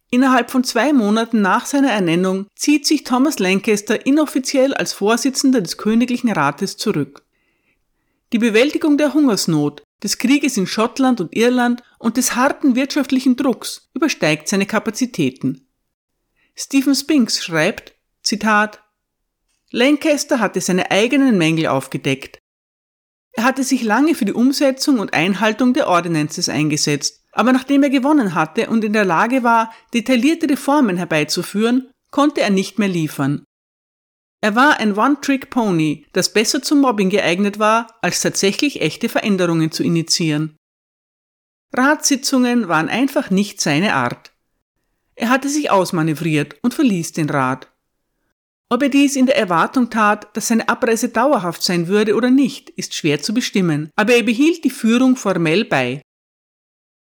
Innerhalb 0.09 0.51
von 0.51 0.63
zwei 0.63 0.93
Monaten 0.93 1.41
nach 1.41 1.65
seiner 1.65 1.91
Ernennung 1.91 2.45
zieht 2.55 2.85
sich 2.85 3.03
Thomas 3.03 3.39
Lancaster 3.39 4.05
inoffiziell 4.05 4.73
als 4.73 4.93
Vorsitzender 4.93 5.59
des 5.59 5.77
Königlichen 5.77 6.31
Rates 6.31 6.77
zurück. 6.77 7.23
Die 8.31 8.39
Bewältigung 8.39 8.97
der 8.97 9.13
Hungersnot, 9.13 9.83
des 10.03 10.17
Krieges 10.17 10.57
in 10.57 10.67
Schottland 10.67 11.21
und 11.21 11.35
Irland 11.35 11.81
und 11.97 12.17
des 12.17 12.35
harten 12.35 12.75
wirtschaftlichen 12.75 13.37
Drucks 13.37 13.89
übersteigt 13.93 14.49
seine 14.49 14.65
Kapazitäten. 14.65 15.67
Stephen 16.55 16.93
Spinks 16.93 17.43
schreibt, 17.43 17.93
Zitat, 18.21 18.83
Lancaster 19.71 20.39
hatte 20.39 20.61
seine 20.61 20.91
eigenen 20.91 21.37
Mängel 21.37 21.67
aufgedeckt. 21.67 22.37
Er 23.31 23.45
hatte 23.45 23.63
sich 23.63 23.81
lange 23.81 24.13
für 24.13 24.25
die 24.25 24.33
Umsetzung 24.33 24.99
und 24.99 25.13
Einhaltung 25.13 25.73
der 25.73 25.87
Ordinances 25.87 26.49
eingesetzt, 26.49 27.23
aber 27.31 27.51
nachdem 27.51 27.81
er 27.81 27.89
gewonnen 27.89 28.35
hatte 28.35 28.69
und 28.69 28.83
in 28.83 28.93
der 28.93 29.05
Lage 29.05 29.41
war, 29.41 29.73
detaillierte 29.93 30.47
Reformen 30.47 30.97
herbeizuführen, 30.97 31.89
konnte 32.11 32.41
er 32.41 32.51
nicht 32.51 32.77
mehr 32.77 32.87
liefern. 32.87 33.43
Er 34.43 34.55
war 34.55 34.81
ein 34.81 34.97
One-Trick-Pony, 34.97 36.07
das 36.11 36.33
besser 36.33 36.61
zum 36.61 36.81
Mobbing 36.81 37.09
geeignet 37.09 37.59
war, 37.59 37.87
als 38.01 38.19
tatsächlich 38.19 38.81
echte 38.81 39.07
Veränderungen 39.07 39.71
zu 39.71 39.83
initiieren. 39.83 40.57
Ratssitzungen 41.71 42.67
waren 42.67 42.89
einfach 42.89 43.29
nicht 43.29 43.61
seine 43.61 43.93
Art. 43.93 44.33
Er 45.15 45.29
hatte 45.29 45.47
sich 45.47 45.71
ausmanövriert 45.71 46.57
und 46.61 46.73
verließ 46.73 47.13
den 47.13 47.29
Rat. 47.29 47.71
Ob 48.67 48.83
er 48.83 48.89
dies 48.89 49.15
in 49.15 49.27
der 49.27 49.37
Erwartung 49.37 49.89
tat, 49.89 50.35
dass 50.35 50.49
seine 50.49 50.67
Abreise 50.67 51.07
dauerhaft 51.07 51.63
sein 51.63 51.87
würde 51.87 52.13
oder 52.13 52.29
nicht, 52.29 52.69
ist 52.71 52.93
schwer 52.93 53.21
zu 53.21 53.33
bestimmen, 53.33 53.91
aber 53.95 54.13
er 54.13 54.23
behielt 54.23 54.65
die 54.65 54.71
Führung 54.71 55.15
formell 55.15 55.63
bei. 55.63 56.01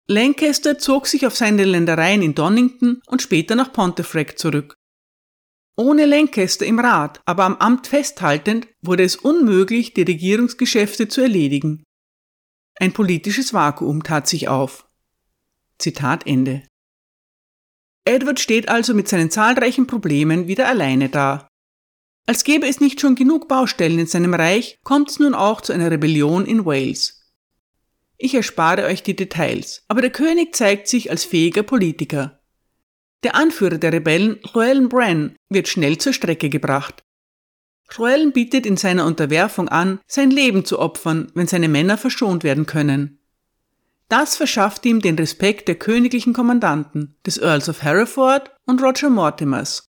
Lancaster 0.06 0.78
zog 0.78 1.08
sich 1.08 1.26
auf 1.26 1.34
seine 1.34 1.64
Ländereien 1.64 2.22
in 2.22 2.36
Donington 2.36 3.02
und 3.08 3.20
später 3.20 3.56
nach 3.56 3.72
Pontefract 3.72 4.38
zurück. 4.38 4.76
Ohne 5.76 6.06
Lancaster 6.06 6.64
im 6.64 6.78
Rat, 6.78 7.20
aber 7.26 7.44
am 7.44 7.56
Amt 7.56 7.86
festhaltend, 7.86 8.66
wurde 8.80 9.04
es 9.04 9.16
unmöglich, 9.16 9.92
die 9.92 10.02
Regierungsgeschäfte 10.02 11.08
zu 11.08 11.20
erledigen. 11.20 11.84
Ein 12.78 12.92
politisches 12.92 13.52
Vakuum 13.52 14.02
tat 14.02 14.26
sich 14.26 14.48
auf. 14.48 14.88
Zitat 15.78 16.26
Ende. 16.26 16.62
Edward 18.06 18.40
steht 18.40 18.68
also 18.68 18.94
mit 18.94 19.08
seinen 19.08 19.30
zahlreichen 19.30 19.86
Problemen 19.86 20.46
wieder 20.46 20.68
alleine 20.68 21.10
da. 21.10 21.48
Als 22.26 22.44
gäbe 22.44 22.66
es 22.66 22.80
nicht 22.80 23.00
schon 23.00 23.14
genug 23.14 23.46
Baustellen 23.46 23.98
in 23.98 24.06
seinem 24.06 24.34
Reich, 24.34 24.78
kommt 24.82 25.10
es 25.10 25.18
nun 25.18 25.34
auch 25.34 25.60
zu 25.60 25.72
einer 25.72 25.90
Rebellion 25.90 26.46
in 26.46 26.64
Wales. 26.64 27.32
Ich 28.16 28.34
erspare 28.34 28.84
euch 28.84 29.02
die 29.02 29.14
Details, 29.14 29.84
aber 29.88 30.00
der 30.00 30.10
König 30.10 30.54
zeigt 30.54 30.88
sich 30.88 31.10
als 31.10 31.24
fähiger 31.24 31.62
Politiker. 31.62 32.40
Der 33.22 33.34
Anführer 33.34 33.78
der 33.78 33.92
Rebellen, 33.92 34.38
Llewellyn 34.42 34.88
Bran, 34.88 35.36
wird 35.48 35.68
schnell 35.68 35.98
zur 35.98 36.12
Strecke 36.12 36.48
gebracht. 36.48 37.02
Llewellyn 37.90 38.32
bietet 38.32 38.66
in 38.66 38.76
seiner 38.76 39.06
Unterwerfung 39.06 39.68
an, 39.68 40.00
sein 40.06 40.30
Leben 40.30 40.64
zu 40.64 40.78
opfern, 40.78 41.30
wenn 41.34 41.46
seine 41.46 41.68
Männer 41.68 41.98
verschont 41.98 42.44
werden 42.44 42.66
können. 42.66 43.18
Das 44.08 44.36
verschafft 44.36 44.86
ihm 44.86 45.00
den 45.00 45.16
Respekt 45.16 45.66
der 45.66 45.74
königlichen 45.74 46.32
Kommandanten, 46.32 47.16
des 47.26 47.38
Earls 47.38 47.68
of 47.68 47.82
Hereford 47.82 48.50
und 48.64 48.82
Roger 48.82 49.10
Mortimers. 49.10 49.88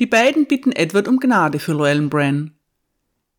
Die 0.00 0.06
beiden 0.06 0.46
bitten 0.46 0.72
Edward 0.72 1.06
um 1.06 1.20
Gnade 1.20 1.60
für 1.60 1.72
Llewellyn 1.72 2.10
Bran. 2.10 2.58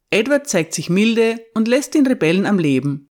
Edward 0.10 0.48
zeigt 0.48 0.74
sich 0.74 0.90
milde 0.90 1.46
und 1.54 1.68
lässt 1.68 1.94
den 1.94 2.08
Rebellen 2.08 2.46
am 2.46 2.60
Leben. 2.60 3.10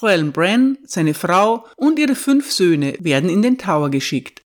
Llewellyn 0.00 0.32
Bran, 0.32 0.78
seine 0.82 1.14
Frau 1.14 1.66
und 1.76 2.00
ihre 2.00 2.16
fünf 2.16 2.50
Söhne 2.50 2.96
werden 2.98 3.30
in 3.30 3.42
den 3.42 3.58
Tower 3.58 3.90
geschickt. 3.90 4.42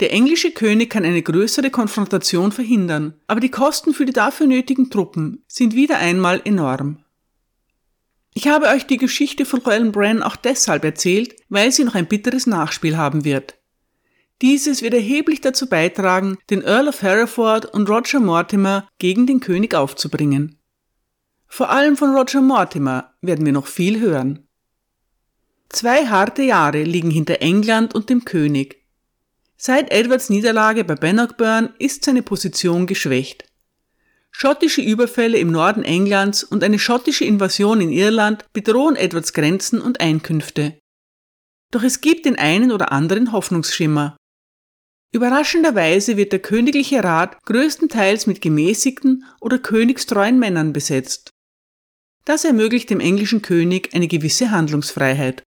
Der 0.00 0.12
englische 0.12 0.52
König 0.52 0.90
kann 0.90 1.04
eine 1.04 1.22
größere 1.22 1.70
Konfrontation 1.70 2.52
verhindern, 2.52 3.14
aber 3.26 3.40
die 3.40 3.50
Kosten 3.50 3.92
für 3.92 4.04
die 4.04 4.12
dafür 4.12 4.46
nötigen 4.46 4.90
Truppen 4.90 5.42
sind 5.48 5.74
wieder 5.74 5.98
einmal 5.98 6.40
enorm. 6.44 7.04
Ich 8.34 8.46
habe 8.46 8.68
euch 8.68 8.86
die 8.86 8.98
Geschichte 8.98 9.44
von 9.44 9.60
Llewellyn 9.60 9.90
Bran 9.90 10.22
auch 10.22 10.36
deshalb 10.36 10.84
erzählt, 10.84 11.34
weil 11.48 11.72
sie 11.72 11.82
noch 11.82 11.96
ein 11.96 12.06
bitteres 12.06 12.46
Nachspiel 12.46 12.96
haben 12.96 13.24
wird. 13.24 13.56
Dieses 14.40 14.82
wird 14.82 14.94
erheblich 14.94 15.40
dazu 15.40 15.68
beitragen, 15.68 16.38
den 16.48 16.62
Earl 16.62 16.86
of 16.86 17.02
Hereford 17.02 17.66
und 17.66 17.88
Roger 17.88 18.20
Mortimer 18.20 18.88
gegen 18.98 19.26
den 19.26 19.40
König 19.40 19.74
aufzubringen. 19.74 20.60
Vor 21.48 21.70
allem 21.70 21.96
von 21.96 22.14
Roger 22.14 22.40
Mortimer 22.40 23.14
werden 23.20 23.44
wir 23.44 23.52
noch 23.52 23.66
viel 23.66 23.98
hören. 23.98 24.46
Zwei 25.70 26.06
harte 26.06 26.42
Jahre 26.42 26.84
liegen 26.84 27.10
hinter 27.10 27.42
England 27.42 27.94
und 27.94 28.08
dem 28.08 28.24
König, 28.24 28.77
Seit 29.60 29.90
Edwards 29.90 30.30
Niederlage 30.30 30.84
bei 30.84 30.94
Bannockburn 30.94 31.70
ist 31.80 32.04
seine 32.04 32.22
Position 32.22 32.86
geschwächt. 32.86 33.44
Schottische 34.30 34.82
Überfälle 34.82 35.38
im 35.38 35.50
Norden 35.50 35.82
Englands 35.82 36.44
und 36.44 36.62
eine 36.62 36.78
schottische 36.78 37.24
Invasion 37.24 37.80
in 37.80 37.90
Irland 37.90 38.44
bedrohen 38.52 38.94
Edwards 38.94 39.32
Grenzen 39.32 39.80
und 39.80 40.00
Einkünfte. 40.00 40.78
Doch 41.72 41.82
es 41.82 42.00
gibt 42.00 42.24
den 42.24 42.38
einen 42.38 42.70
oder 42.70 42.92
anderen 42.92 43.32
Hoffnungsschimmer. 43.32 44.16
Überraschenderweise 45.12 46.16
wird 46.16 46.30
der 46.30 46.38
königliche 46.38 47.02
Rat 47.02 47.42
größtenteils 47.44 48.28
mit 48.28 48.40
gemäßigten 48.40 49.24
oder 49.40 49.58
königstreuen 49.58 50.38
Männern 50.38 50.72
besetzt. 50.72 51.30
Das 52.24 52.44
ermöglicht 52.44 52.90
dem 52.90 53.00
englischen 53.00 53.42
König 53.42 53.92
eine 53.92 54.06
gewisse 54.06 54.52
Handlungsfreiheit. 54.52 55.42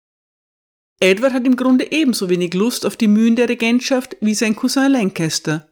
Edward 1.01 1.33
hat 1.33 1.47
im 1.47 1.57
Grunde 1.57 1.93
ebenso 1.93 2.29
wenig 2.29 2.55
Lust 2.55 2.85
auf 2.85 2.97
die 2.97 3.07
Mühen 3.07 3.37
der 3.37 3.49
Regentschaft 3.49 4.17
wie 4.21 4.35
sein 4.35 4.57
Cousin 4.57 4.91
Lancaster. 4.91 5.69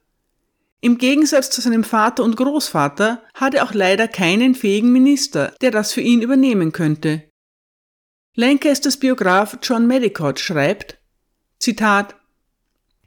Im 0.80 0.98
Gegensatz 0.98 1.50
zu 1.50 1.60
seinem 1.60 1.82
Vater 1.82 2.22
und 2.22 2.36
Großvater 2.36 3.22
hat 3.34 3.54
er 3.54 3.64
auch 3.64 3.74
leider 3.74 4.06
keinen 4.06 4.54
fähigen 4.54 4.92
Minister, 4.92 5.52
der 5.60 5.72
das 5.72 5.92
für 5.92 6.00
ihn 6.00 6.22
übernehmen 6.22 6.70
könnte. 6.70 7.24
Lancasters 8.36 8.98
Biograf 8.98 9.58
John 9.62 9.86
Medicott 9.86 10.38
schreibt, 10.38 10.98
Zitat, 11.58 12.14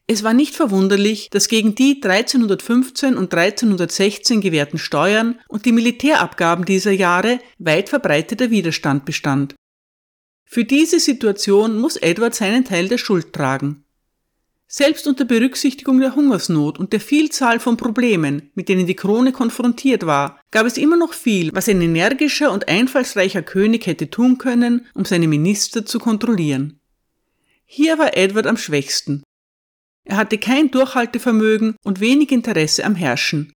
es 0.07 0.23
war 0.23 0.33
nicht 0.33 0.55
verwunderlich, 0.55 1.29
dass 1.29 1.47
gegen 1.47 1.75
die 1.75 2.01
1315 2.03 3.15
und 3.15 3.31
1316 3.31 4.41
gewährten 4.41 4.79
Steuern 4.79 5.39
und 5.47 5.65
die 5.65 5.71
Militärabgaben 5.71 6.65
dieser 6.65 6.91
Jahre 6.91 7.39
weit 7.59 7.89
verbreiteter 7.89 8.49
Widerstand 8.49 9.05
bestand. 9.05 9.53
Für 10.51 10.65
diese 10.65 10.99
Situation 10.99 11.77
muss 11.77 11.95
Edward 11.95 12.33
seinen 12.33 12.65
Teil 12.65 12.87
der 12.87 12.97
Schuld 12.97 13.33
tragen. 13.33 13.83
Selbst 14.67 15.05
unter 15.05 15.23
Berücksichtigung 15.23 15.99
der 15.99 16.15
Hungersnot 16.15 16.79
und 16.79 16.91
der 16.91 16.99
Vielzahl 16.99 17.59
von 17.59 17.77
Problemen, 17.77 18.49
mit 18.55 18.67
denen 18.67 18.87
die 18.87 18.95
Krone 18.95 19.31
konfrontiert 19.31 20.07
war, 20.07 20.41
gab 20.49 20.65
es 20.65 20.77
immer 20.77 20.97
noch 20.97 21.13
viel, 21.13 21.51
was 21.53 21.69
ein 21.69 21.79
energischer 21.79 22.51
und 22.51 22.67
einfallsreicher 22.67 23.43
König 23.43 23.85
hätte 23.85 24.09
tun 24.09 24.39
können, 24.39 24.87
um 24.95 25.05
seine 25.05 25.27
Minister 25.27 25.85
zu 25.85 25.99
kontrollieren. 25.99 26.79
Hier 27.65 27.99
war 27.99 28.17
Edward 28.17 28.47
am 28.47 28.57
schwächsten, 28.57 29.21
er 30.03 30.17
hatte 30.17 30.39
kein 30.39 30.71
Durchhaltevermögen 30.71 31.75
und 31.83 31.99
wenig 31.99 32.31
Interesse 32.31 32.83
am 32.83 32.95
Herrschen. 32.95 33.53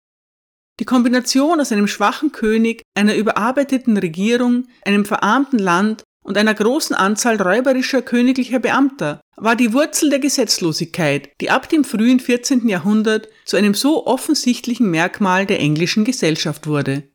Die 0.81 0.85
Kombination 0.85 1.61
aus 1.61 1.71
einem 1.71 1.87
schwachen 1.87 2.33
König, 2.33 2.81
einer 2.97 3.15
überarbeiteten 3.15 3.95
Regierung, 3.95 4.67
einem 4.83 5.05
verarmten 5.05 5.59
Land 5.59 6.03
und 6.23 6.37
einer 6.37 6.53
großen 6.53 6.95
Anzahl 6.95 7.41
räuberischer 7.41 8.01
königlicher 8.01 8.59
Beamter 8.59 9.21
war 9.35 9.55
die 9.55 9.73
Wurzel 9.73 10.09
der 10.09 10.19
Gesetzlosigkeit, 10.19 11.29
die 11.41 11.49
ab 11.49 11.67
dem 11.69 11.83
frühen 11.83 12.19
14. 12.19 12.67
Jahrhundert 12.67 13.27
zu 13.45 13.57
einem 13.57 13.73
so 13.73 14.05
offensichtlichen 14.05 14.89
Merkmal 14.89 15.45
der 15.45 15.59
englischen 15.59 16.05
Gesellschaft 16.05 16.67
wurde. 16.67 17.09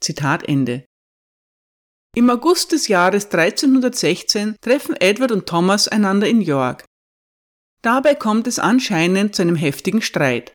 Zitat 0.00 0.48
Ende. 0.48 0.84
Im 2.16 2.28
August 2.30 2.72
des 2.72 2.88
Jahres 2.88 3.26
1316 3.26 4.56
treffen 4.60 4.96
Edward 4.96 5.30
und 5.30 5.46
Thomas 5.46 5.86
einander 5.86 6.28
in 6.28 6.40
York. 6.40 6.84
Dabei 7.82 8.16
kommt 8.16 8.48
es 8.48 8.58
anscheinend 8.58 9.36
zu 9.36 9.42
einem 9.42 9.56
heftigen 9.56 10.02
Streit. 10.02 10.52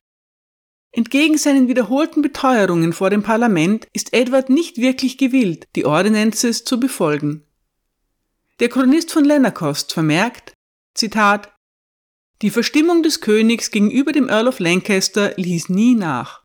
Entgegen 0.92 1.38
seinen 1.38 1.66
wiederholten 1.66 2.22
Beteuerungen 2.22 2.92
vor 2.92 3.10
dem 3.10 3.22
Parlament 3.22 3.88
ist 3.92 4.12
Edward 4.12 4.50
nicht 4.50 4.76
wirklich 4.76 5.18
gewillt, 5.18 5.66
die 5.74 5.86
Ordinances 5.86 6.64
zu 6.64 6.78
befolgen. 6.78 7.43
Der 8.60 8.68
Chronist 8.68 9.10
von 9.10 9.24
Lennerkost 9.24 9.92
vermerkt, 9.92 10.54
Zitat, 10.94 11.52
die 12.40 12.50
Verstimmung 12.50 13.02
des 13.02 13.20
Königs 13.20 13.72
gegenüber 13.72 14.12
dem 14.12 14.28
Earl 14.28 14.46
of 14.46 14.60
Lancaster 14.60 15.34
ließ 15.36 15.70
nie 15.70 15.94
nach. 15.94 16.44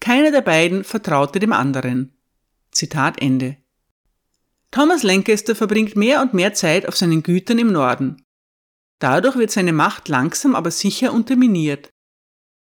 Keiner 0.00 0.32
der 0.32 0.40
beiden 0.40 0.82
vertraute 0.82 1.38
dem 1.38 1.52
anderen. 1.52 2.16
Zitat 2.72 3.20
Ende. 3.20 3.58
Thomas 4.72 5.02
Lancaster 5.02 5.54
verbringt 5.54 5.94
mehr 5.94 6.20
und 6.20 6.34
mehr 6.34 6.54
Zeit 6.54 6.88
auf 6.88 6.96
seinen 6.96 7.22
Gütern 7.22 7.58
im 7.58 7.70
Norden. 7.70 8.24
Dadurch 8.98 9.36
wird 9.36 9.50
seine 9.50 9.72
Macht 9.72 10.08
langsam 10.08 10.56
aber 10.56 10.70
sicher 10.70 11.12
unterminiert. 11.12 11.90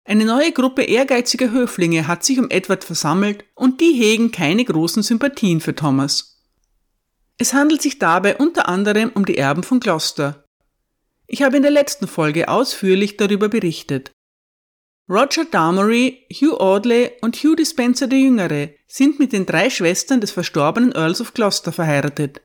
Eine 0.06 0.26
neue 0.26 0.52
Gruppe 0.52 0.84
ehrgeiziger 0.84 1.52
Höflinge 1.52 2.08
hat 2.08 2.24
sich 2.24 2.40
um 2.40 2.50
Edward 2.50 2.84
versammelt 2.84 3.44
und 3.56 3.82
die 3.82 3.94
hegen 3.94 4.32
keine 4.32 4.64
großen 4.64 5.04
Sympathien 5.04 5.62
für 5.62 5.76
Thomas. 5.76 6.35
Es 7.38 7.54
handelt 7.54 7.82
sich 7.82 8.00
dabei 8.00 8.38
unter 8.38 8.70
anderem 8.70 9.12
um 9.14 9.26
die 9.26 9.38
Erben 9.38 9.64
von 9.64 9.80
Gloucester. 9.80 10.46
Ich 11.28 11.42
habe 11.42 11.58
in 11.58 11.64
der 11.64 11.72
letzten 11.72 12.08
Folge 12.08 12.48
ausführlich 12.48 13.18
darüber 13.18 13.50
berichtet. 13.50 14.12
Roger 15.10 15.46
Damery, 15.46 16.26
Hugh 16.34 16.60
Audley 16.60 17.12
und 17.22 17.36
Hugh 17.36 17.56
Dispenser 17.56 18.08
der 18.08 18.20
Jüngere 18.20 18.70
sind 18.88 19.20
mit 19.20 19.34
den 19.34 19.46
drei 19.46 19.70
Schwestern 19.70 20.22
des 20.22 20.32
verstorbenen 20.32 20.94
Earls 20.94 21.22
of 21.22 21.34
Gloucester 21.34 21.72
verheiratet. 21.72 22.42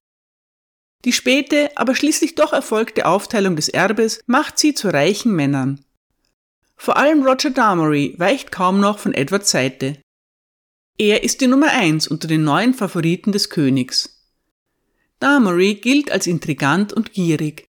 Die 1.07 1.13
späte, 1.13 1.71
aber 1.77 1.95
schließlich 1.95 2.35
doch 2.35 2.53
erfolgte 2.53 3.07
Aufteilung 3.07 3.57
des 3.57 3.71
Erbes 3.71 4.21
macht 4.27 4.59
sie 4.59 4.75
zu 4.75 4.89
reichen 4.89 5.33
Männern. 5.33 5.83
Vor 6.77 6.97
allem 6.97 7.23
Roger 7.23 7.51
Damery 7.51 8.15
weicht 8.19 8.53
kaum 8.53 8.81
noch 8.81 8.99
von 8.99 9.15
Edwards 9.15 9.51
Seite. 9.51 10.03
Er 10.99 11.23
ist 11.23 11.41
die 11.41 11.47
Nummer 11.47 11.71
eins 11.71 12.09
unter 12.09 12.29
den 12.29 12.45
neuen 12.45 12.75
Favoriten 12.75 13.33
des 13.33 13.49
Königs. 13.49 14.20
Damery 15.21 15.75
gilt 15.75 16.11
als 16.11 16.27
intrigant 16.27 16.93
und 16.93 17.13
gierig. 17.13 17.69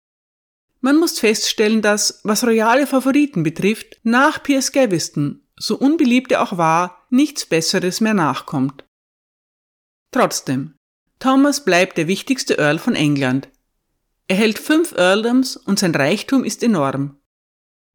Man 0.81 0.99
muss 0.99 1.19
feststellen, 1.19 1.83
dass, 1.83 2.21
was 2.25 2.45
royale 2.45 2.87
Favoriten 2.87 3.43
betrifft, 3.43 4.01
nach 4.03 4.43
Piers 4.43 4.73
Gaveston, 4.73 5.47
so 5.57 5.77
unbeliebt 5.77 6.33
er 6.33 6.43
auch 6.43 6.57
war, 6.57 7.07
nichts 7.11 7.47
Besseres 7.47 8.01
mehr 8.01 8.15
nachkommt. 8.15 8.85
Trotzdem, 10.11 10.75
Thomas 11.19 11.65
bleibt 11.65 11.99
der 11.99 12.09
wichtigste 12.09 12.59
Earl 12.59 12.79
von 12.79 12.97
England. 12.97 13.49
Er 14.27 14.37
hält 14.37 14.59
fünf 14.59 14.93
Earldoms 14.93 15.57
und 15.57 15.79
sein 15.79 15.95
Reichtum 15.95 16.45
ist 16.45 16.63
enorm. 16.63 17.17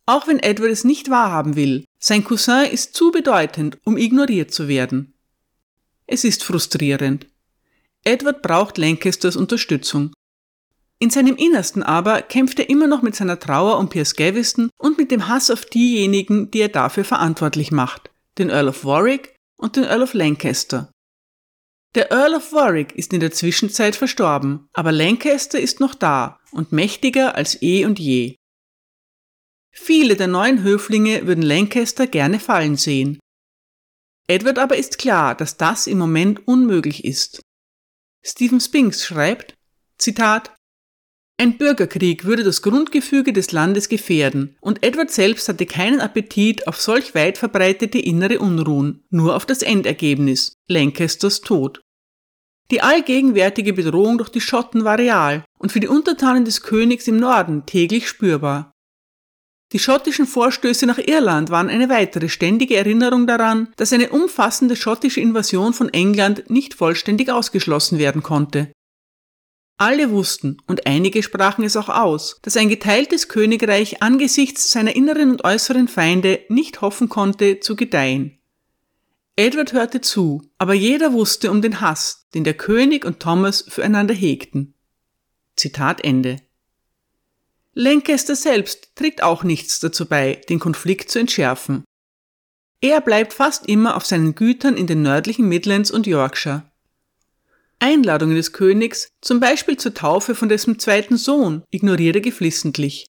Auch 0.05 0.27
wenn 0.27 0.39
Edward 0.39 0.71
es 0.71 0.85
nicht 0.85 1.09
wahrhaben 1.09 1.55
will, 1.55 1.83
sein 1.99 2.23
Cousin 2.23 2.65
ist 2.71 2.95
zu 2.95 3.11
bedeutend, 3.11 3.79
um 3.83 3.97
ignoriert 3.97 4.51
zu 4.51 4.69
werden. 4.69 5.13
Es 6.05 6.23
ist 6.23 6.45
frustrierend. 6.45 7.27
Edward 8.07 8.41
braucht 8.41 8.77
Lancasters 8.77 9.35
Unterstützung. 9.35 10.13
In 10.97 11.09
seinem 11.09 11.35
Innersten 11.35 11.83
aber 11.83 12.21
kämpft 12.21 12.57
er 12.57 12.69
immer 12.69 12.87
noch 12.87 13.01
mit 13.01 13.17
seiner 13.17 13.37
Trauer 13.37 13.77
um 13.79 13.89
Piers 13.89 14.15
Gaveston 14.15 14.69
und 14.79 14.97
mit 14.97 15.11
dem 15.11 15.27
Hass 15.27 15.51
auf 15.51 15.65
diejenigen, 15.65 16.49
die 16.49 16.61
er 16.61 16.69
dafür 16.69 17.03
verantwortlich 17.03 17.69
macht, 17.73 18.09
den 18.37 18.49
Earl 18.49 18.69
of 18.69 18.85
Warwick 18.85 19.35
und 19.57 19.75
den 19.75 19.83
Earl 19.83 20.03
of 20.03 20.13
Lancaster. 20.13 20.89
Der 21.95 22.09
Earl 22.09 22.35
of 22.35 22.53
Warwick 22.53 22.95
ist 22.95 23.11
in 23.11 23.19
der 23.19 23.31
Zwischenzeit 23.31 23.97
verstorben, 23.97 24.69
aber 24.71 24.93
Lancaster 24.93 25.59
ist 25.59 25.81
noch 25.81 25.93
da 25.93 26.39
und 26.51 26.71
mächtiger 26.71 27.35
als 27.35 27.61
eh 27.61 27.83
und 27.83 27.99
je. 27.99 28.35
Viele 29.75 30.15
der 30.15 30.27
neuen 30.27 30.63
Höflinge 30.63 31.27
würden 31.27 31.43
Lancaster 31.43 32.07
gerne 32.07 32.39
fallen 32.39 32.77
sehen. 32.77 33.19
Edward 34.29 34.59
aber 34.59 34.77
ist 34.77 34.97
klar, 34.97 35.35
dass 35.35 35.57
das 35.57 35.87
im 35.87 35.97
Moment 35.97 36.47
unmöglich 36.47 37.03
ist. 37.03 37.41
Stephen 38.27 38.59
Spinks 38.59 39.05
schreibt, 39.05 39.53
Zitat, 39.97 40.51
ein 41.39 41.57
Bürgerkrieg 41.57 42.25
würde 42.25 42.43
das 42.43 42.61
Grundgefüge 42.61 43.31
des 43.31 43.53
Landes 43.53 43.87
gefährden, 43.87 44.57
und 44.59 44.83
Edward 44.83 45.11
selbst 45.11 45.47
hatte 45.47 45.65
keinen 45.65 46.01
Appetit 46.01 46.67
auf 46.67 46.81
solch 46.81 47.15
weit 47.15 47.37
verbreitete 47.37 47.99
innere 47.99 48.39
Unruhen, 48.39 49.05
nur 49.11 49.35
auf 49.35 49.45
das 49.45 49.61
Endergebnis, 49.61 50.53
Lancasters 50.67 51.39
Tod. 51.39 51.79
Die 52.69 52.81
allgegenwärtige 52.81 53.71
Bedrohung 53.71 54.17
durch 54.17 54.29
die 54.29 54.41
Schotten 54.41 54.83
war 54.83 54.97
real 54.97 55.45
und 55.57 55.71
für 55.71 55.79
die 55.79 55.87
Untertanen 55.87 56.43
des 56.43 56.63
Königs 56.63 57.07
im 57.07 57.17
Norden 57.17 57.65
täglich 57.65 58.09
spürbar. 58.09 58.73
Die 59.73 59.79
schottischen 59.79 60.25
Vorstöße 60.25 60.85
nach 60.85 60.97
Irland 60.97 61.49
waren 61.49 61.69
eine 61.69 61.89
weitere 61.89 62.29
ständige 62.29 62.77
Erinnerung 62.77 63.27
daran, 63.27 63.73
dass 63.75 63.91
eine 63.91 64.09
umfassende 64.09 64.77
schottische 64.77 65.19
Invasion 65.19 65.73
von 65.73 65.89
England 65.93 66.49
nicht 66.49 66.73
vollständig 66.73 67.29
ausgeschlossen 67.29 67.99
werden 67.99 68.23
konnte. 68.23 68.71
Alle 69.77 70.09
wussten, 70.09 70.57
und 70.65 70.87
einige 70.87 71.21
sprachen 71.21 71.63
es 71.63 71.75
auch 71.75 71.89
aus, 71.89 72.39
dass 72.41 72.57
ein 72.57 72.69
geteiltes 72.69 73.27
Königreich 73.27 74.01
angesichts 74.01 74.71
seiner 74.71 74.95
inneren 74.95 75.29
und 75.29 75.43
äußeren 75.43 75.87
Feinde 75.87 76.39
nicht 76.49 76.81
hoffen 76.81 77.09
konnte 77.09 77.59
zu 77.59 77.75
gedeihen. 77.75 78.39
Edward 79.35 79.73
hörte 79.73 80.01
zu, 80.01 80.41
aber 80.57 80.73
jeder 80.73 81.13
wusste 81.13 81.51
um 81.51 81.61
den 81.61 81.79
Hass, 81.79 82.25
den 82.33 82.43
der 82.43 82.55
König 82.55 83.05
und 83.05 83.19
Thomas 83.19 83.65
füreinander 83.67 84.15
hegten. 84.15 84.73
Zitat 85.55 86.03
Ende. 86.03 86.37
Lancaster 87.79 88.35
selbst 88.35 88.95
trägt 88.95 89.21
auch 89.21 89.43
nichts 89.43 89.79
dazu 89.79 90.07
bei, 90.07 90.41
den 90.49 90.57
Konflikt 90.57 91.11
zu 91.11 91.19
entschärfen. 91.19 91.83
Er 92.81 93.01
bleibt 93.01 93.33
fast 93.33 93.67
immer 93.67 93.95
auf 93.95 94.03
seinen 94.03 94.33
Gütern 94.33 94.75
in 94.75 94.87
den 94.87 95.03
nördlichen 95.03 95.47
Midlands 95.47 95.91
und 95.91 96.07
Yorkshire. 96.07 96.63
Einladungen 97.77 98.35
des 98.35 98.51
Königs, 98.51 99.09
zum 99.21 99.39
Beispiel 99.39 99.77
zur 99.77 99.93
Taufe 99.93 100.33
von 100.33 100.49
dessen 100.49 100.79
zweiten 100.79 101.17
Sohn, 101.17 101.63
ignoriert 101.69 102.15
er 102.15 102.21
geflissentlich. 102.21 103.05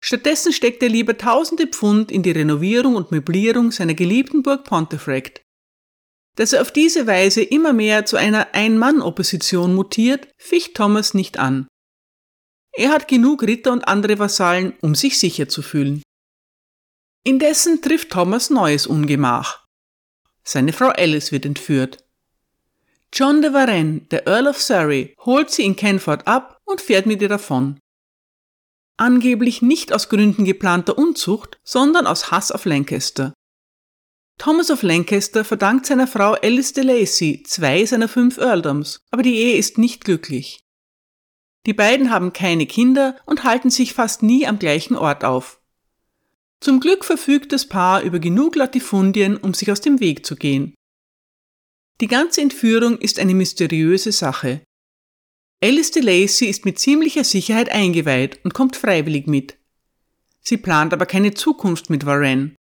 Stattdessen 0.00 0.52
steckt 0.52 0.82
er 0.82 0.88
lieber 0.88 1.16
tausende 1.16 1.68
Pfund 1.68 2.10
in 2.10 2.24
die 2.24 2.32
Renovierung 2.32 2.96
und 2.96 3.12
Möblierung 3.12 3.70
seiner 3.70 3.94
geliebten 3.94 4.42
Burg 4.42 4.64
Pontefract. 4.64 5.42
Dass 6.34 6.52
er 6.52 6.62
auf 6.62 6.72
diese 6.72 7.06
Weise 7.06 7.44
immer 7.44 7.72
mehr 7.72 8.04
zu 8.04 8.16
einer 8.16 8.52
Ein-Mann-Opposition 8.52 9.76
mutiert, 9.76 10.26
ficht 10.38 10.74
Thomas 10.74 11.14
nicht 11.14 11.38
an. 11.38 11.68
Er 12.72 12.90
hat 12.90 13.08
genug 13.08 13.42
Ritter 13.42 13.72
und 13.72 13.86
andere 13.86 14.18
Vasallen, 14.18 14.74
um 14.80 14.94
sich 14.94 15.18
sicher 15.18 15.48
zu 15.48 15.62
fühlen. 15.62 16.02
Indessen 17.24 17.82
trifft 17.82 18.10
Thomas 18.10 18.50
neues 18.50 18.86
Ungemach. 18.86 19.66
Seine 20.42 20.72
Frau 20.72 20.88
Alice 20.88 21.32
wird 21.32 21.44
entführt. 21.44 22.04
John 23.12 23.42
de 23.42 23.52
Varenne, 23.52 24.02
der 24.10 24.26
Earl 24.26 24.46
of 24.46 24.62
Surrey, 24.62 25.14
holt 25.24 25.50
sie 25.50 25.64
in 25.64 25.76
Canford 25.76 26.26
ab 26.26 26.60
und 26.64 26.80
fährt 26.80 27.06
mit 27.06 27.20
ihr 27.20 27.28
davon. 27.28 27.78
Angeblich 28.96 29.62
nicht 29.62 29.92
aus 29.92 30.08
Gründen 30.08 30.44
geplanter 30.44 30.96
Unzucht, 30.96 31.58
sondern 31.64 32.06
aus 32.06 32.30
Hass 32.30 32.52
auf 32.52 32.64
Lancaster. 32.64 33.34
Thomas 34.38 34.70
of 34.70 34.82
Lancaster 34.82 35.44
verdankt 35.44 35.86
seiner 35.86 36.06
Frau 36.06 36.32
Alice 36.32 36.72
de 36.72 36.84
Lacy 36.84 37.42
zwei 37.46 37.84
seiner 37.84 38.08
fünf 38.08 38.38
Earldoms, 38.38 39.00
aber 39.10 39.22
die 39.22 39.36
Ehe 39.36 39.58
ist 39.58 39.76
nicht 39.76 40.04
glücklich. 40.04 40.60
Die 41.66 41.74
beiden 41.74 42.10
haben 42.10 42.32
keine 42.32 42.66
Kinder 42.66 43.16
und 43.26 43.44
halten 43.44 43.70
sich 43.70 43.92
fast 43.94 44.22
nie 44.22 44.46
am 44.46 44.58
gleichen 44.58 44.96
Ort 44.96 45.24
auf. 45.24 45.60
Zum 46.60 46.80
Glück 46.80 47.04
verfügt 47.04 47.52
das 47.52 47.66
Paar 47.66 48.02
über 48.02 48.18
genug 48.18 48.56
Latifundien, 48.56 49.36
um 49.36 49.54
sich 49.54 49.70
aus 49.70 49.80
dem 49.80 50.00
Weg 50.00 50.26
zu 50.26 50.36
gehen. 50.36 50.74
Die 52.00 52.06
ganze 52.06 52.40
Entführung 52.40 52.98
ist 52.98 53.18
eine 53.18 53.34
mysteriöse 53.34 54.12
Sache. 54.12 54.62
Alice 55.62 55.90
de 55.90 56.02
Lacy 56.02 56.46
ist 56.46 56.64
mit 56.64 56.78
ziemlicher 56.78 57.24
Sicherheit 57.24 57.70
eingeweiht 57.70 58.40
und 58.44 58.54
kommt 58.54 58.76
freiwillig 58.76 59.26
mit. 59.26 59.58
Sie 60.40 60.56
plant 60.56 60.94
aber 60.94 61.04
keine 61.04 61.34
Zukunft 61.34 61.90
mit 61.90 62.06
Varenne. 62.06 62.54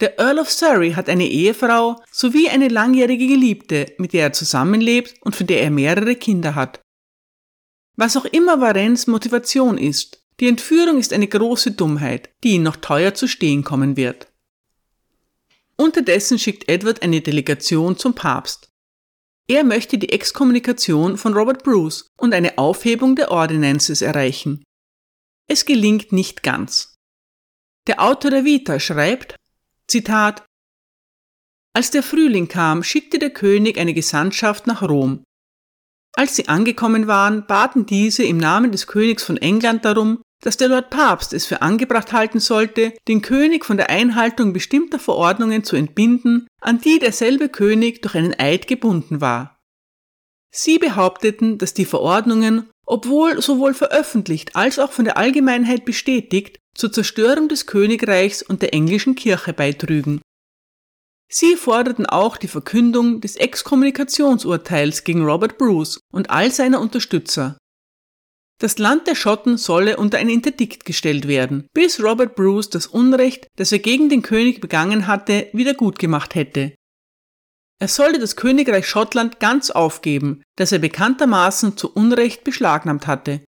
Der 0.00 0.18
Earl 0.18 0.40
of 0.40 0.50
Surrey 0.50 0.92
hat 0.92 1.08
eine 1.08 1.28
Ehefrau 1.28 2.02
sowie 2.10 2.48
eine 2.48 2.66
langjährige 2.66 3.28
Geliebte, 3.28 3.94
mit 3.98 4.12
der 4.12 4.24
er 4.24 4.32
zusammenlebt 4.32 5.14
und 5.20 5.36
von 5.36 5.46
der 5.46 5.62
er 5.62 5.70
mehrere 5.70 6.16
Kinder 6.16 6.56
hat. 6.56 6.80
Was 7.96 8.16
auch 8.16 8.24
immer 8.24 8.60
Varennes 8.60 9.06
Motivation 9.06 9.78
ist, 9.78 10.24
die 10.40 10.48
Entführung 10.48 10.98
ist 10.98 11.12
eine 11.12 11.28
große 11.28 11.72
Dummheit, 11.72 12.30
die 12.42 12.52
ihn 12.54 12.62
noch 12.62 12.76
teuer 12.76 13.14
zu 13.14 13.28
stehen 13.28 13.62
kommen 13.62 13.96
wird. 13.96 14.32
Unterdessen 15.76 16.38
schickt 16.38 16.68
Edward 16.68 17.02
eine 17.02 17.20
Delegation 17.20 17.96
zum 17.96 18.14
Papst. 18.14 18.68
Er 19.46 19.62
möchte 19.62 19.98
die 19.98 20.10
Exkommunikation 20.10 21.18
von 21.18 21.34
Robert 21.34 21.62
Bruce 21.62 22.08
und 22.16 22.32
eine 22.32 22.58
Aufhebung 22.58 23.14
der 23.14 23.30
Ordinances 23.30 24.00
erreichen. 24.00 24.64
Es 25.46 25.66
gelingt 25.66 26.12
nicht 26.12 26.42
ganz. 26.42 26.94
Der 27.86 28.00
Autor 28.00 28.30
der 28.30 28.44
Vita 28.44 28.80
schreibt, 28.80 29.36
Zitat 29.86 30.44
Als 31.74 31.90
der 31.90 32.02
Frühling 32.02 32.48
kam, 32.48 32.82
schickte 32.82 33.18
der 33.18 33.30
König 33.30 33.76
eine 33.76 33.92
Gesandtschaft 33.92 34.66
nach 34.66 34.82
Rom. 34.82 35.22
Als 36.16 36.36
sie 36.36 36.48
angekommen 36.48 37.06
waren, 37.06 37.46
baten 37.46 37.86
diese 37.86 38.22
im 38.22 38.36
Namen 38.36 38.70
des 38.70 38.86
Königs 38.86 39.24
von 39.24 39.36
England 39.36 39.84
darum, 39.84 40.22
dass 40.42 40.56
der 40.56 40.68
Lord 40.68 40.90
Papst 40.90 41.32
es 41.32 41.46
für 41.46 41.62
angebracht 41.62 42.12
halten 42.12 42.38
sollte, 42.38 42.92
den 43.08 43.22
König 43.22 43.64
von 43.64 43.76
der 43.76 43.88
Einhaltung 43.90 44.52
bestimmter 44.52 44.98
Verordnungen 44.98 45.64
zu 45.64 45.74
entbinden, 45.74 46.46
an 46.60 46.80
die 46.80 46.98
derselbe 46.98 47.48
König 47.48 48.02
durch 48.02 48.14
einen 48.14 48.38
Eid 48.38 48.68
gebunden 48.68 49.20
war. 49.20 49.58
Sie 50.54 50.78
behaupteten, 50.78 51.58
dass 51.58 51.74
die 51.74 51.86
Verordnungen, 51.86 52.70
obwohl 52.86 53.40
sowohl 53.42 53.74
veröffentlicht 53.74 54.54
als 54.54 54.78
auch 54.78 54.92
von 54.92 55.04
der 55.04 55.16
Allgemeinheit 55.16 55.84
bestätigt, 55.84 56.58
zur 56.76 56.92
Zerstörung 56.92 57.48
des 57.48 57.66
Königreichs 57.66 58.42
und 58.42 58.62
der 58.62 58.74
englischen 58.74 59.14
Kirche 59.14 59.52
beitrügen. 59.52 60.20
Sie 61.30 61.56
forderten 61.56 62.06
auch 62.06 62.36
die 62.36 62.48
Verkündung 62.48 63.20
des 63.20 63.36
Exkommunikationsurteils 63.36 65.04
gegen 65.04 65.24
Robert 65.24 65.58
Bruce 65.58 66.00
und 66.12 66.30
all 66.30 66.50
seiner 66.50 66.80
Unterstützer. 66.80 67.58
Das 68.60 68.78
Land 68.78 69.06
der 69.08 69.14
Schotten 69.14 69.56
solle 69.56 69.96
unter 69.96 70.18
ein 70.18 70.28
Interdikt 70.28 70.84
gestellt 70.84 71.26
werden, 71.26 71.66
bis 71.74 72.02
Robert 72.02 72.36
Bruce 72.36 72.70
das 72.70 72.86
Unrecht, 72.86 73.48
das 73.56 73.72
er 73.72 73.80
gegen 73.80 74.08
den 74.08 74.22
König 74.22 74.60
begangen 74.60 75.06
hatte, 75.06 75.48
wieder 75.52 75.74
gemacht 75.74 76.34
hätte. 76.34 76.74
Er 77.80 77.88
sollte 77.88 78.20
das 78.20 78.36
Königreich 78.36 78.86
Schottland 78.86 79.40
ganz 79.40 79.70
aufgeben, 79.70 80.42
das 80.56 80.70
er 80.70 80.78
bekanntermaßen 80.78 81.76
zu 81.76 81.92
Unrecht 81.92 82.44
beschlagnahmt 82.44 83.06
hatte. 83.06 83.44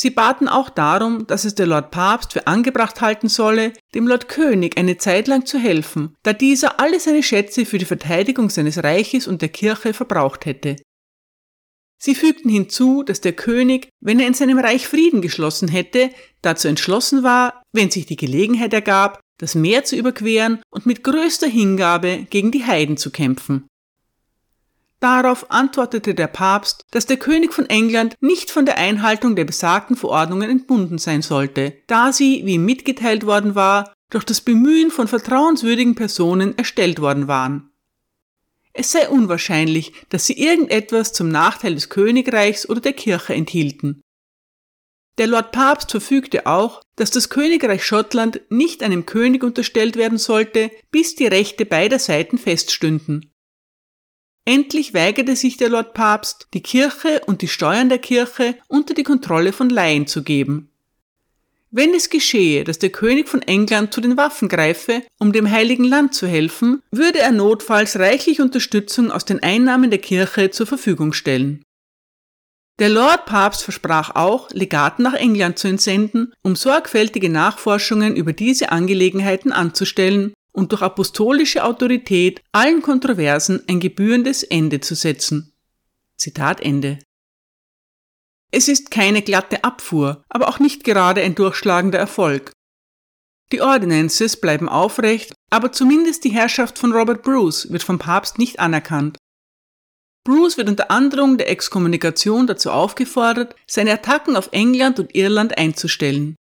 Sie 0.00 0.10
baten 0.10 0.46
auch 0.46 0.70
darum, 0.70 1.26
dass 1.26 1.44
es 1.44 1.56
der 1.56 1.66
Lord 1.66 1.90
Papst 1.90 2.32
für 2.32 2.46
angebracht 2.46 3.00
halten 3.00 3.28
solle, 3.28 3.72
dem 3.96 4.06
Lord 4.06 4.28
König 4.28 4.78
eine 4.78 4.96
Zeit 4.96 5.26
lang 5.26 5.44
zu 5.44 5.58
helfen, 5.58 6.14
da 6.22 6.32
dieser 6.32 6.78
alle 6.78 7.00
seine 7.00 7.24
Schätze 7.24 7.66
für 7.66 7.78
die 7.78 7.84
Verteidigung 7.84 8.48
seines 8.48 8.84
Reiches 8.84 9.26
und 9.26 9.42
der 9.42 9.48
Kirche 9.48 9.92
verbraucht 9.94 10.46
hätte. 10.46 10.76
Sie 12.00 12.14
fügten 12.14 12.48
hinzu, 12.48 13.02
dass 13.02 13.20
der 13.20 13.32
König, 13.32 13.88
wenn 14.00 14.20
er 14.20 14.28
in 14.28 14.34
seinem 14.34 14.60
Reich 14.60 14.86
Frieden 14.86 15.20
geschlossen 15.20 15.66
hätte, 15.66 16.10
dazu 16.42 16.68
entschlossen 16.68 17.24
war, 17.24 17.60
wenn 17.72 17.90
sich 17.90 18.06
die 18.06 18.14
Gelegenheit 18.14 18.72
ergab, 18.72 19.18
das 19.40 19.56
Meer 19.56 19.82
zu 19.82 19.96
überqueren 19.96 20.62
und 20.70 20.86
mit 20.86 21.02
größter 21.02 21.48
Hingabe 21.48 22.24
gegen 22.30 22.52
die 22.52 22.64
Heiden 22.64 22.98
zu 22.98 23.10
kämpfen. 23.10 23.66
Darauf 25.00 25.50
antwortete 25.50 26.14
der 26.14 26.26
Papst, 26.26 26.84
dass 26.90 27.06
der 27.06 27.18
König 27.18 27.52
von 27.52 27.70
England 27.70 28.16
nicht 28.20 28.50
von 28.50 28.66
der 28.66 28.78
Einhaltung 28.78 29.36
der 29.36 29.44
besagten 29.44 29.96
Verordnungen 29.96 30.50
entbunden 30.50 30.98
sein 30.98 31.22
sollte, 31.22 31.76
da 31.86 32.12
sie, 32.12 32.44
wie 32.44 32.54
ihm 32.54 32.64
mitgeteilt 32.64 33.24
worden 33.24 33.54
war, 33.54 33.94
durch 34.10 34.24
das 34.24 34.40
Bemühen 34.40 34.90
von 34.90 35.06
vertrauenswürdigen 35.06 35.94
Personen 35.94 36.56
erstellt 36.58 37.00
worden 37.00 37.28
waren. 37.28 37.70
Es 38.72 38.92
sei 38.92 39.08
unwahrscheinlich, 39.08 39.92
dass 40.08 40.26
sie 40.26 40.38
irgendetwas 40.38 41.12
zum 41.12 41.28
Nachteil 41.28 41.74
des 41.74 41.88
Königreichs 41.90 42.68
oder 42.68 42.80
der 42.80 42.92
Kirche 42.92 43.34
enthielten. 43.34 44.02
Der 45.18 45.26
Lord 45.26 45.50
Papst 45.50 45.90
verfügte 45.90 46.46
auch, 46.46 46.80
dass 46.94 47.10
das 47.10 47.28
Königreich 47.28 47.84
Schottland 47.84 48.40
nicht 48.50 48.84
einem 48.84 49.04
König 49.04 49.42
unterstellt 49.42 49.96
werden 49.96 50.18
sollte, 50.18 50.70
bis 50.92 51.16
die 51.16 51.26
Rechte 51.26 51.66
beider 51.66 51.98
Seiten 51.98 52.38
feststünden. 52.38 53.32
Endlich 54.48 54.94
weigerte 54.94 55.36
sich 55.36 55.58
der 55.58 55.68
Lord 55.68 55.92
Papst, 55.92 56.48
die 56.54 56.62
Kirche 56.62 57.20
und 57.26 57.42
die 57.42 57.48
Steuern 57.48 57.90
der 57.90 57.98
Kirche 57.98 58.54
unter 58.66 58.94
die 58.94 59.02
Kontrolle 59.02 59.52
von 59.52 59.68
Laien 59.68 60.06
zu 60.06 60.22
geben. 60.22 60.70
Wenn 61.70 61.92
es 61.92 62.08
geschehe, 62.08 62.64
dass 62.64 62.78
der 62.78 62.88
König 62.88 63.28
von 63.28 63.42
England 63.42 63.92
zu 63.92 64.00
den 64.00 64.16
Waffen 64.16 64.48
greife, 64.48 65.02
um 65.18 65.34
dem 65.34 65.50
heiligen 65.50 65.84
Land 65.84 66.14
zu 66.14 66.26
helfen, 66.26 66.82
würde 66.90 67.18
er 67.18 67.32
notfalls 67.32 67.98
reichlich 67.98 68.40
Unterstützung 68.40 69.12
aus 69.12 69.26
den 69.26 69.42
Einnahmen 69.42 69.90
der 69.90 70.00
Kirche 70.00 70.50
zur 70.50 70.66
Verfügung 70.66 71.12
stellen. 71.12 71.62
Der 72.78 72.88
Lord 72.88 73.26
Papst 73.26 73.64
versprach 73.64 74.14
auch, 74.14 74.50
Legaten 74.52 75.02
nach 75.02 75.12
England 75.12 75.58
zu 75.58 75.68
entsenden, 75.68 76.32
um 76.40 76.56
sorgfältige 76.56 77.28
Nachforschungen 77.28 78.16
über 78.16 78.32
diese 78.32 78.72
Angelegenheiten 78.72 79.52
anzustellen 79.52 80.32
und 80.58 80.72
durch 80.72 80.82
apostolische 80.82 81.64
Autorität 81.64 82.42
allen 82.52 82.82
Kontroversen 82.82 83.62
ein 83.68 83.80
gebührendes 83.80 84.42
Ende 84.42 84.80
zu 84.80 84.94
setzen. 84.94 85.54
Zitat 86.16 86.60
Ende. 86.60 86.98
Es 88.50 88.66
ist 88.66 88.90
keine 88.90 89.22
glatte 89.22 89.62
Abfuhr, 89.62 90.24
aber 90.28 90.48
auch 90.48 90.58
nicht 90.58 90.82
gerade 90.82 91.22
ein 91.22 91.34
durchschlagender 91.34 91.98
Erfolg. 91.98 92.52
Die 93.52 93.62
Ordinances 93.62 94.40
bleiben 94.40 94.68
aufrecht, 94.68 95.32
aber 95.48 95.70
zumindest 95.72 96.24
die 96.24 96.30
Herrschaft 96.30 96.78
von 96.78 96.92
Robert 96.92 97.22
Bruce 97.22 97.70
wird 97.70 97.82
vom 97.82 97.98
Papst 97.98 98.38
nicht 98.38 98.58
anerkannt. 98.58 99.16
Bruce 100.24 100.58
wird 100.58 100.68
unter 100.68 100.90
Androhung 100.90 101.38
der 101.38 101.48
Exkommunikation 101.48 102.46
dazu 102.46 102.70
aufgefordert, 102.70 103.54
seine 103.66 103.92
Attacken 103.92 104.36
auf 104.36 104.48
England 104.52 104.98
und 104.98 105.14
Irland 105.14 105.56
einzustellen. 105.56 106.36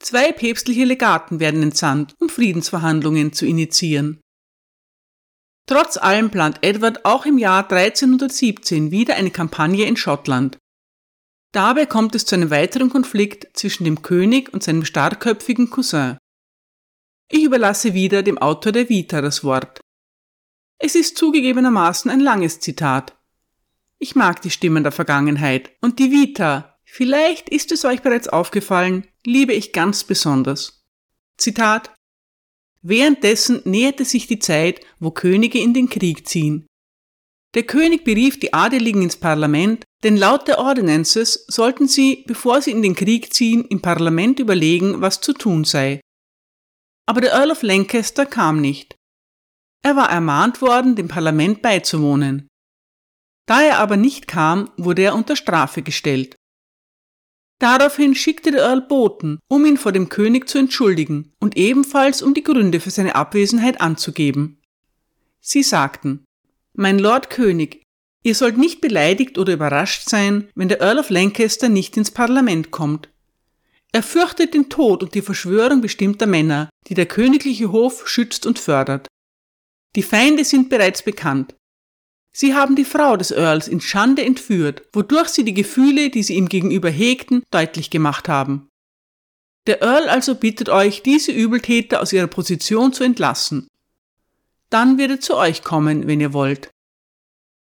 Zwei 0.00 0.32
päpstliche 0.32 0.84
Legaten 0.84 1.40
werden 1.40 1.62
entsandt, 1.62 2.14
um 2.20 2.28
Friedensverhandlungen 2.28 3.32
zu 3.32 3.46
initiieren. 3.46 4.20
Trotz 5.66 5.96
allem 5.96 6.30
plant 6.30 6.58
Edward 6.62 7.04
auch 7.04 7.26
im 7.26 7.36
Jahr 7.36 7.70
1317 7.70 8.90
wieder 8.90 9.16
eine 9.16 9.30
Kampagne 9.30 9.86
in 9.86 9.96
Schottland. 9.96 10.56
Dabei 11.52 11.84
kommt 11.84 12.14
es 12.14 12.24
zu 12.24 12.36
einem 12.36 12.50
weiteren 12.50 12.90
Konflikt 12.90 13.56
zwischen 13.56 13.84
dem 13.84 14.02
König 14.02 14.52
und 14.52 14.62
seinem 14.62 14.84
starrköpfigen 14.84 15.68
Cousin. 15.68 16.16
Ich 17.30 17.42
überlasse 17.42 17.92
wieder 17.92 18.22
dem 18.22 18.38
Autor 18.38 18.72
der 18.72 18.88
Vita 18.88 19.20
das 19.20 19.44
Wort. 19.44 19.80
Es 20.78 20.94
ist 20.94 21.18
zugegebenermaßen 21.18 22.10
ein 22.10 22.20
langes 22.20 22.60
Zitat. 22.60 23.16
Ich 23.98 24.14
mag 24.14 24.40
die 24.42 24.50
Stimmen 24.50 24.84
der 24.84 24.92
Vergangenheit 24.92 25.72
und 25.80 25.98
die 25.98 26.12
Vita, 26.12 26.78
Vielleicht 26.90 27.50
ist 27.50 27.70
es 27.70 27.84
euch 27.84 28.00
bereits 28.00 28.28
aufgefallen, 28.28 29.06
liebe 29.28 29.52
ich 29.52 29.72
ganz 29.72 30.04
besonders. 30.04 30.82
Zitat 31.36 31.94
Währenddessen 32.80 33.60
näherte 33.64 34.04
sich 34.04 34.26
die 34.26 34.38
Zeit, 34.38 34.80
wo 34.98 35.10
Könige 35.10 35.58
in 35.58 35.74
den 35.74 35.90
Krieg 35.90 36.26
ziehen. 36.26 36.66
Der 37.54 37.64
König 37.64 38.04
berief 38.04 38.40
die 38.40 38.54
Adeligen 38.54 39.02
ins 39.02 39.16
Parlament, 39.16 39.84
denn 40.02 40.16
laut 40.16 40.48
der 40.48 40.58
Ordinances 40.58 41.44
sollten 41.48 41.88
sie, 41.88 42.24
bevor 42.26 42.62
sie 42.62 42.70
in 42.70 42.82
den 42.82 42.94
Krieg 42.94 43.34
ziehen, 43.34 43.64
im 43.64 43.82
Parlament 43.82 44.38
überlegen, 44.38 45.00
was 45.02 45.20
zu 45.20 45.32
tun 45.34 45.64
sei. 45.64 46.00
Aber 47.06 47.20
der 47.20 47.32
Earl 47.32 47.50
of 47.50 47.62
Lancaster 47.62 48.24
kam 48.24 48.60
nicht. 48.60 48.96
Er 49.82 49.96
war 49.96 50.10
ermahnt 50.10 50.62
worden, 50.62 50.96
dem 50.96 51.08
Parlament 51.08 51.60
beizuwohnen. 51.62 52.48
Da 53.46 53.62
er 53.62 53.78
aber 53.78 53.96
nicht 53.96 54.26
kam, 54.26 54.70
wurde 54.76 55.02
er 55.02 55.14
unter 55.14 55.36
Strafe 55.36 55.82
gestellt. 55.82 56.37
Daraufhin 57.58 58.14
schickte 58.14 58.52
der 58.52 58.62
Earl 58.62 58.82
Boten, 58.82 59.40
um 59.48 59.66
ihn 59.66 59.76
vor 59.76 59.90
dem 59.92 60.08
König 60.08 60.48
zu 60.48 60.58
entschuldigen 60.58 61.32
und 61.40 61.56
ebenfalls 61.56 62.22
um 62.22 62.32
die 62.32 62.44
Gründe 62.44 62.78
für 62.78 62.90
seine 62.90 63.16
Abwesenheit 63.16 63.80
anzugeben. 63.80 64.60
Sie 65.40 65.62
sagten, 65.62 66.24
Mein 66.74 66.98
Lord 66.98 67.30
König, 67.30 67.82
ihr 68.22 68.36
sollt 68.36 68.58
nicht 68.58 68.80
beleidigt 68.80 69.38
oder 69.38 69.54
überrascht 69.54 70.08
sein, 70.08 70.48
wenn 70.54 70.68
der 70.68 70.80
Earl 70.80 71.00
of 71.00 71.10
Lancaster 71.10 71.68
nicht 71.68 71.96
ins 71.96 72.12
Parlament 72.12 72.70
kommt. 72.70 73.08
Er 73.90 74.02
fürchtet 74.02 74.54
den 74.54 74.68
Tod 74.68 75.02
und 75.02 75.14
die 75.14 75.22
Verschwörung 75.22 75.80
bestimmter 75.80 76.26
Männer, 76.26 76.68
die 76.86 76.94
der 76.94 77.06
königliche 77.06 77.72
Hof 77.72 78.06
schützt 78.06 78.46
und 78.46 78.58
fördert. 78.58 79.08
Die 79.96 80.02
Feinde 80.02 80.44
sind 80.44 80.68
bereits 80.68 81.02
bekannt. 81.02 81.54
Sie 82.32 82.54
haben 82.54 82.76
die 82.76 82.84
Frau 82.84 83.16
des 83.16 83.30
Earls 83.30 83.68
in 83.68 83.80
Schande 83.80 84.24
entführt, 84.24 84.82
wodurch 84.92 85.28
sie 85.28 85.44
die 85.44 85.54
Gefühle, 85.54 86.10
die 86.10 86.22
sie 86.22 86.34
ihm 86.34 86.48
gegenüber 86.48 86.90
hegten, 86.90 87.42
deutlich 87.50 87.90
gemacht 87.90 88.28
haben. 88.28 88.68
Der 89.66 89.82
Earl 89.82 90.08
also 90.08 90.34
bittet 90.34 90.68
euch, 90.68 91.02
diese 91.02 91.32
Übeltäter 91.32 92.00
aus 92.00 92.12
ihrer 92.12 92.26
Position 92.26 92.92
zu 92.92 93.04
entlassen. 93.04 93.68
Dann 94.70 94.98
wird 94.98 95.10
er 95.10 95.20
zu 95.20 95.36
euch 95.36 95.62
kommen, 95.62 96.06
wenn 96.06 96.20
ihr 96.20 96.32
wollt. 96.32 96.70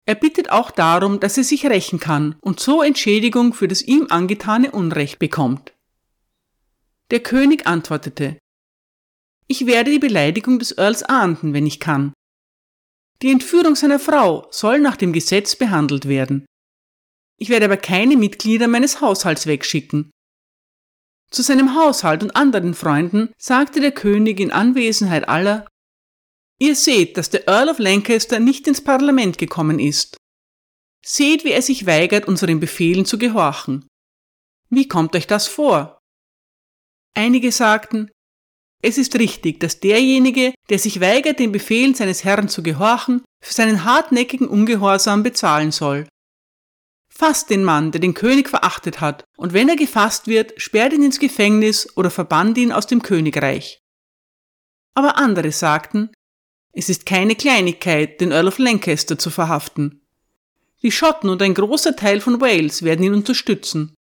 Er 0.06 0.16
bittet 0.16 0.52
auch 0.52 0.70
darum, 0.70 1.20
dass 1.20 1.38
er 1.38 1.44
sich 1.44 1.66
rächen 1.66 2.00
kann 2.00 2.36
und 2.42 2.60
so 2.60 2.84
Entschädigung 2.84 3.54
für 3.54 3.68
das 3.68 3.82
ihm 3.82 4.08
angetane 4.10 4.72
Unrecht 4.72 5.18
bekommt. 5.18 5.74
Der 7.10 7.22
König 7.22 7.66
antwortete, 7.66 8.38
Ich 9.48 9.66
werde 9.66 9.92
die 9.92 10.00
Beleidigung 10.00 10.60
des 10.60 10.78
Earls 10.78 11.02
ahnden, 11.02 11.54
wenn 11.54 11.66
ich 11.66 11.80
kann. 11.80 12.14
Die 13.26 13.32
Entführung 13.32 13.76
seiner 13.76 13.98
Frau 13.98 14.48
soll 14.52 14.78
nach 14.78 14.98
dem 14.98 15.12
Gesetz 15.12 15.56
behandelt 15.56 16.08
werden. 16.08 16.46
Ich 17.40 17.50
werde 17.50 17.66
aber 17.66 17.78
keine 17.78 18.18
Mitglieder 18.18 18.68
meines 18.68 19.02
Haushalts 19.02 19.48
wegschicken. 19.48 20.12
Zu 21.32 21.42
seinem 21.42 21.74
Haushalt 21.74 22.22
und 22.22 22.36
anderen 22.36 22.76
Freunden 22.76 23.34
sagte 23.40 23.80
der 23.82 23.94
König 23.94 24.40
in 24.40 24.52
Anwesenheit 24.52 25.28
aller, 25.28 25.68
Ihr 26.60 26.76
seht, 26.76 27.18
dass 27.18 27.32
der 27.32 27.48
Earl 27.48 27.70
of 27.70 27.80
Lancaster 27.80 28.40
nicht 28.40 28.68
ins 28.68 28.84
Parlament 28.84 29.40
gekommen 29.40 29.80
ist. 29.80 30.18
Seht, 31.04 31.46
wie 31.46 31.52
er 31.52 31.64
sich 31.64 31.88
weigert, 31.88 32.28
unseren 32.28 32.60
Befehlen 32.60 33.06
zu 33.06 33.18
gehorchen. 33.18 33.88
Wie 34.70 34.88
kommt 34.88 35.16
euch 35.16 35.26
das 35.26 35.48
vor? 35.48 35.98
Einige 37.16 37.52
sagten, 37.52 38.12
es 38.86 39.00
ist 39.00 39.16
richtig, 39.16 39.60
dass 39.60 39.80
derjenige, 39.80 40.54
der 40.70 40.78
sich 40.78 41.02
weigert, 41.02 41.40
den 41.40 41.52
Befehlen 41.52 41.96
seines 41.96 42.24
Herrn 42.24 42.50
zu 42.50 42.62
gehorchen, 42.62 43.24
für 43.42 43.54
seinen 43.54 43.84
hartnäckigen 43.84 44.48
Ungehorsam 44.48 45.24
bezahlen 45.24 45.72
soll. 45.72 46.08
Fasst 47.10 47.50
den 47.50 47.64
Mann, 47.64 47.92
der 47.92 48.02
den 48.02 48.14
König 48.14 48.48
verachtet 48.48 49.02
hat, 49.02 49.24
und 49.38 49.54
wenn 49.54 49.70
er 49.70 49.76
gefasst 49.76 50.28
wird, 50.28 50.54
sperrt 50.62 50.94
ihn 50.94 51.02
ins 51.02 51.18
Gefängnis 51.18 51.98
oder 51.98 52.12
verbannt 52.12 52.60
ihn 52.60 52.72
aus 52.72 52.86
dem 52.86 53.02
Königreich. 53.02 53.80
Aber 54.94 55.18
andere 55.18 55.52
sagten, 55.52 56.12
es 56.72 56.90
ist 56.90 57.08
keine 57.08 57.36
Kleinigkeit, 57.36 58.22
den 58.22 58.32
Earl 58.32 58.50
of 58.50 58.60
Lancaster 58.60 59.18
zu 59.18 59.32
verhaften. 59.32 60.02
Die 60.84 60.92
Schotten 60.92 61.30
und 61.30 61.42
ein 61.42 61.56
großer 61.56 61.96
Teil 61.96 62.22
von 62.22 62.40
Wales 62.40 62.84
werden 62.84 63.04
ihn 63.04 63.14
unterstützen. 63.16 63.95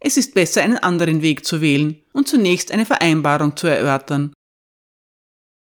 Es 0.00 0.16
ist 0.16 0.34
besser, 0.34 0.62
einen 0.62 0.78
anderen 0.78 1.22
Weg 1.22 1.44
zu 1.44 1.60
wählen 1.60 2.00
und 2.12 2.28
zunächst 2.28 2.72
eine 2.72 2.86
Vereinbarung 2.86 3.56
zu 3.56 3.66
erörtern. 3.66 4.32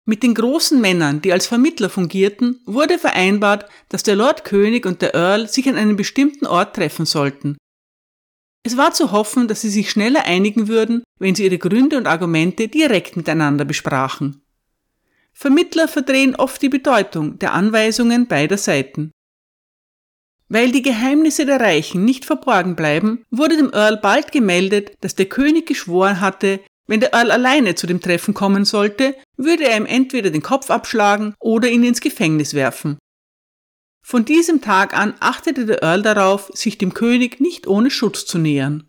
Mit 0.04 0.22
den 0.22 0.34
großen 0.34 0.80
Männern, 0.80 1.20
die 1.20 1.32
als 1.32 1.46
Vermittler 1.46 1.90
fungierten, 1.90 2.60
wurde 2.64 2.98
vereinbart, 2.98 3.68
dass 3.88 4.04
der 4.04 4.14
Lord 4.14 4.44
König 4.44 4.86
und 4.86 5.02
der 5.02 5.14
Earl 5.14 5.48
sich 5.48 5.68
an 5.68 5.76
einem 5.76 5.96
bestimmten 5.96 6.46
Ort 6.46 6.76
treffen 6.76 7.06
sollten. 7.06 7.56
Es 8.62 8.76
war 8.76 8.92
zu 8.92 9.12
hoffen, 9.12 9.48
dass 9.48 9.60
sie 9.60 9.68
sich 9.68 9.90
schneller 9.90 10.24
einigen 10.24 10.68
würden, 10.68 11.02
wenn 11.18 11.34
sie 11.34 11.44
ihre 11.44 11.58
Gründe 11.58 11.96
und 11.96 12.06
Argumente 12.06 12.68
direkt 12.68 13.16
miteinander 13.16 13.64
besprachen. 13.64 14.42
Vermittler 15.32 15.86
verdrehen 15.86 16.34
oft 16.34 16.62
die 16.62 16.68
Bedeutung 16.68 17.38
der 17.38 17.52
Anweisungen 17.52 18.26
beider 18.26 18.58
Seiten. 18.58 19.12
Weil 20.48 20.70
die 20.70 20.82
Geheimnisse 20.82 21.44
der 21.44 21.60
Reichen 21.60 22.04
nicht 22.04 22.24
verborgen 22.24 22.76
bleiben, 22.76 23.24
wurde 23.30 23.56
dem 23.56 23.72
Earl 23.72 23.96
bald 23.96 24.30
gemeldet, 24.30 24.92
dass 25.00 25.16
der 25.16 25.26
König 25.26 25.66
geschworen 25.66 26.20
hatte, 26.20 26.60
wenn 26.86 27.00
der 27.00 27.12
Earl 27.12 27.32
alleine 27.32 27.74
zu 27.74 27.86
dem 27.86 28.00
Treffen 28.00 28.32
kommen 28.32 28.64
sollte, 28.64 29.16
würde 29.36 29.64
er 29.64 29.76
ihm 29.76 29.86
entweder 29.86 30.30
den 30.30 30.42
Kopf 30.42 30.70
abschlagen 30.70 31.34
oder 31.40 31.68
ihn 31.68 31.82
ins 31.82 32.00
Gefängnis 32.00 32.54
werfen. 32.54 32.98
Von 34.02 34.24
diesem 34.24 34.60
Tag 34.60 34.96
an 34.96 35.14
achtete 35.18 35.66
der 35.66 35.82
Earl 35.82 36.02
darauf, 36.02 36.48
sich 36.54 36.78
dem 36.78 36.94
König 36.94 37.40
nicht 37.40 37.66
ohne 37.66 37.90
Schutz 37.90 38.24
zu 38.24 38.38
nähern. 38.38 38.88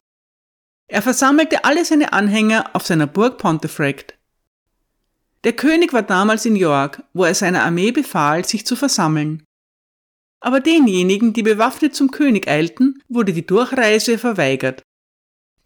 Er 0.87 1.01
versammelte 1.01 1.65
alle 1.65 1.83
seine 1.83 2.13
Anhänger 2.13 2.69
auf 2.73 2.85
seiner 2.85 3.07
Burg 3.07 3.39
Pontefract. 3.39 4.13
Der 5.43 5.53
König 5.53 5.91
war 5.91 6.03
damals 6.03 6.45
in 6.45 6.55
York, 6.55 7.03
wo 7.13 7.23
er 7.23 7.33
seiner 7.33 7.63
Armee 7.63 7.91
befahl, 7.91 8.45
sich 8.45 8.65
zu 8.65 8.75
versammeln. 8.75 9.43
Aber 10.39 10.59
denjenigen, 10.59 11.33
die 11.33 11.43
bewaffnet 11.43 11.95
zum 11.95 12.11
König 12.11 12.47
eilten, 12.47 13.03
wurde 13.07 13.33
die 13.33 13.45
Durchreise 13.45 14.17
verweigert. 14.17 14.83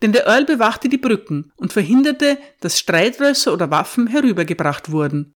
Denn 0.02 0.14
der 0.14 0.26
Earl 0.26 0.46
bewachte 0.46 0.90
die 0.90 0.98
Brücken 0.98 1.52
und 1.56 1.74
verhinderte, 1.74 2.38
dass 2.60 2.80
Streitrösser 2.80 3.54
oder 3.54 3.70
Waffen 3.70 4.08
herübergebracht 4.08 4.92
wurden. 4.92 5.34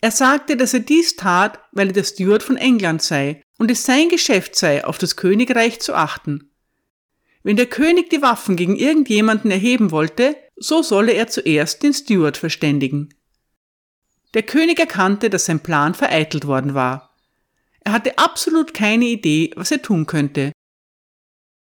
Er 0.00 0.10
sagte, 0.10 0.56
dass 0.56 0.72
er 0.72 0.80
dies 0.80 1.16
tat, 1.16 1.60
weil 1.72 1.88
er 1.88 1.92
der 1.92 2.04
Steward 2.04 2.42
von 2.42 2.56
England 2.56 3.02
sei 3.02 3.42
und 3.58 3.70
es 3.70 3.84
sein 3.84 4.08
Geschäft 4.08 4.56
sei, 4.56 4.84
auf 4.84 4.96
das 4.96 5.16
Königreich 5.16 5.80
zu 5.80 5.94
achten. 5.94 6.50
Wenn 7.42 7.56
der 7.56 7.66
König 7.66 8.08
die 8.10 8.22
Waffen 8.22 8.56
gegen 8.56 8.76
irgendjemanden 8.76 9.50
erheben 9.50 9.90
wollte, 9.90 10.36
so 10.56 10.82
solle 10.82 11.12
er 11.12 11.28
zuerst 11.28 11.82
den 11.82 11.92
Steward 11.92 12.36
verständigen. 12.36 13.14
Der 14.34 14.42
König 14.42 14.78
erkannte, 14.78 15.28
dass 15.28 15.46
sein 15.46 15.60
Plan 15.60 15.94
vereitelt 15.94 16.46
worden 16.46 16.74
war. 16.74 17.09
Er 17.84 17.92
hatte 17.92 18.18
absolut 18.18 18.74
keine 18.74 19.06
Idee, 19.06 19.52
was 19.56 19.70
er 19.70 19.82
tun 19.82 20.06
könnte. 20.06 20.52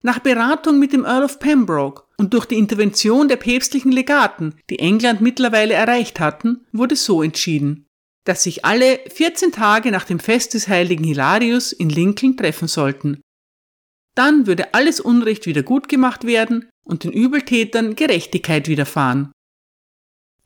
Nach 0.03 0.21
Beratung 0.21 0.79
mit 0.79 0.92
dem 0.92 1.05
Earl 1.05 1.25
of 1.25 1.38
Pembroke 1.38 2.05
und 2.16 2.33
durch 2.33 2.47
die 2.47 2.59
Intervention 2.59 3.29
der 3.29 3.37
päpstlichen 3.37 3.90
Legaten, 3.90 4.55
die 4.71 4.79
England 4.79 5.21
mittlerweile 5.21 5.75
erreicht 5.75 6.21
hatten, 6.21 6.64
wurde 6.73 6.97
so 6.97 7.23
entschieden, 7.23 7.87
dass 8.25 8.42
sich 8.42 8.64
alle 8.64 9.01
14 9.09 9.53
Tage 9.53 9.90
nach 9.90 10.05
dem 10.05 10.19
Fest 10.19 10.55
des 10.55 10.69
heiligen 10.69 11.05
Hilarius 11.05 11.73
in 11.73 11.90
Lincoln 11.90 12.37
treffen 12.37 12.69
sollten. 12.69 13.21
Dann 14.14 14.47
würde 14.47 14.75
alles 14.75 15.01
Unrecht 15.01 15.47
wieder 15.47 15.62
gut 15.62 15.88
gemacht 15.88 16.25
werden 16.25 16.69
und 16.85 17.05
den 17.05 17.12
Übeltätern 17.12 17.97
Gerechtigkeit 17.97 18.69
widerfahren. 18.69 19.33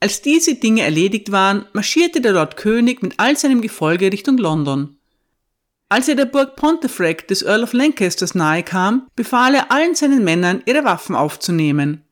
Als 0.00 0.22
diese 0.22 0.54
Dinge 0.54 0.82
erledigt 0.82 1.30
waren, 1.30 1.66
marschierte 1.74 2.22
der 2.22 2.32
Lord 2.32 2.56
König 2.56 3.02
mit 3.02 3.14
all 3.18 3.36
seinem 3.36 3.60
Gefolge 3.60 4.10
Richtung 4.10 4.38
London. 4.38 4.96
Als 5.92 6.06
er 6.06 6.14
der 6.14 6.26
Burg 6.26 6.54
Pontefract 6.54 7.30
des 7.30 7.42
Earl 7.42 7.64
of 7.64 7.72
Lancasters 7.72 8.36
nahe 8.36 8.62
kam, 8.62 9.08
befahl 9.16 9.56
er 9.56 9.72
allen 9.72 9.96
seinen 9.96 10.22
Männern, 10.22 10.62
ihre 10.64 10.84
Waffen 10.84 11.16
aufzunehmen. 11.16 12.04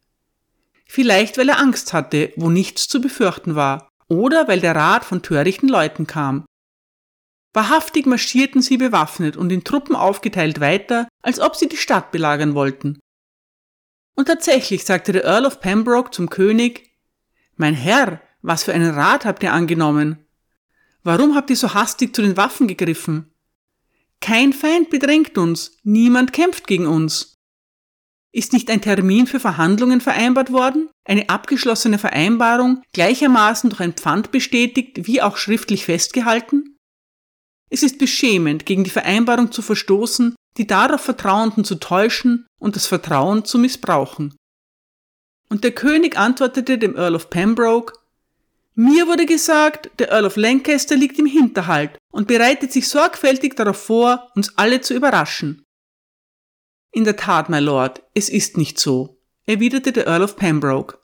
Vielleicht 0.85 1.39
weil 1.39 1.49
er 1.49 1.61
Angst 1.61 1.93
hatte, 1.93 2.33
wo 2.35 2.51
nichts 2.51 2.89
zu 2.89 3.01
befürchten 3.01 3.55
war, 3.55 3.89
oder 4.09 4.49
weil 4.49 4.59
der 4.59 4.75
Rat 4.75 5.05
von 5.05 5.23
törichten 5.23 5.69
Leuten 5.69 6.09
kam. 6.09 6.45
Wahrhaftig 7.53 8.05
marschierten 8.07 8.63
sie 8.63 8.79
bewaffnet 8.79 9.37
und 9.37 9.53
in 9.53 9.63
Truppen 9.63 9.95
aufgeteilt 9.95 10.59
weiter, 10.59 11.07
als 11.23 11.39
ob 11.39 11.55
sie 11.55 11.69
die 11.69 11.77
Stadt 11.77 12.11
belagern 12.11 12.57
wollten. 12.57 12.99
Und 14.17 14.27
tatsächlich 14.27 14.85
sagte 14.85 15.13
der 15.13 15.25
Earl 15.25 15.47
of 15.47 15.61
Pembroke 15.61 16.11
zum 16.11 16.31
König, 16.31 16.91
Mein 17.55 17.75
Herr, 17.75 18.21
was 18.43 18.65
für 18.65 18.73
einen 18.73 18.93
Rat 18.93 19.25
habt 19.25 19.45
ihr 19.45 19.53
angenommen? 19.53 20.27
Warum 21.05 21.37
habt 21.37 21.51
ihr 21.51 21.57
so 21.57 21.75
hastig 21.75 22.13
zu 22.13 22.23
den 22.23 22.37
Waffen 22.37 22.67
gegriffen? 22.67 23.33
Kein 24.21 24.53
Feind 24.53 24.91
bedrängt 24.91 25.39
uns, 25.39 25.79
niemand 25.83 26.33
kämpft 26.33 26.67
gegen 26.67 26.87
uns. 26.87 27.35
Ist 28.33 28.53
nicht 28.53 28.71
ein 28.71 28.83
Termin 28.83 29.27
für 29.27 29.41
Verhandlungen 29.41 30.01
vereinbart 30.01 30.53
worden, 30.53 30.91
eine 31.07 31.29
abgeschlossene 31.29 31.99
Vereinbarung 31.99 32.83
gleichermaßen 32.93 33.71
durch 33.71 33.81
ein 33.81 33.95
Pfand 33.95 34.31
bestätigt 34.31 35.07
wie 35.07 35.23
auch 35.23 35.37
schriftlich 35.37 35.87
festgehalten? 35.87 36.77
Es 37.71 37.83
ist 37.83 37.99
beschämend, 37.99 38.67
gegen 38.67 38.85
die 38.85 38.91
Vereinbarung 38.91 39.53
zu 39.53 39.63
verstoßen, 39.63 40.35
die 40.57 40.67
darauf 40.67 41.01
Vertrauenden 41.01 41.65
zu 41.65 41.77
täuschen 41.77 42.47
und 42.59 42.77
das 42.77 42.87
Vertrauen 42.87 43.45
zu 43.45 43.59
missbrauchen. 43.59 44.37
Und 45.49 45.65
der 45.65 45.73
König 45.73 46.19
antwortete 46.19 46.79
dem 46.79 46.97
Earl 46.97 47.15
of 47.15 47.31
Pembroke, 47.31 47.98
mir 48.79 49.09
wurde 49.09 49.27
gesagt, 49.27 49.91
der 49.99 50.13
Earl 50.13 50.27
of 50.27 50.37
Lancaster 50.37 50.95
liegt 50.95 51.19
im 51.19 51.27
Hinterhalt 51.27 51.99
und 52.13 52.29
bereitet 52.29 52.73
sich 52.73 52.89
sorgfältig 52.89 53.57
darauf 53.57 53.77
vor, 53.77 54.31
uns 54.37 54.57
alle 54.57 54.81
zu 54.81 54.95
überraschen. 54.95 55.65
In 56.93 57.03
der 57.03 57.17
Tat, 57.17 57.49
my 57.49 57.59
Lord, 57.59 58.05
es 58.15 58.29
ist 58.29 58.57
nicht 58.57 58.79
so, 58.79 59.19
erwiderte 59.47 59.91
der 59.91 60.07
Earl 60.07 60.23
of 60.23 60.37
Pembroke. 60.37 60.97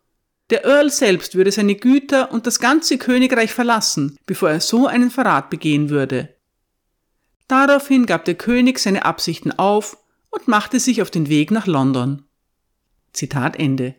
Der 0.51 0.65
Earl 0.65 0.89
selbst 0.89 1.35
würde 1.35 1.51
seine 1.51 1.75
Güter 1.75 2.31
und 2.31 2.47
das 2.47 2.61
ganze 2.61 2.97
Königreich 2.97 3.53
verlassen, 3.53 4.17
bevor 4.25 4.51
er 4.51 4.61
so 4.61 4.87
einen 4.87 5.11
Verrat 5.11 5.51
begehen 5.51 5.91
würde. 5.91 6.37
Daraufhin 7.49 8.07
gab 8.07 8.25
der 8.25 8.37
König 8.37 8.79
seine 8.79 9.05
Absichten 9.05 9.51
auf 9.51 9.97
und 10.31 10.47
machte 10.47 10.79
sich 10.79 11.03
auf 11.03 11.11
den 11.11 11.29
Weg 11.29 11.51
nach 11.51 11.67
London. 11.67 12.23
Zitat 13.13 13.57
Ende. 13.57 13.97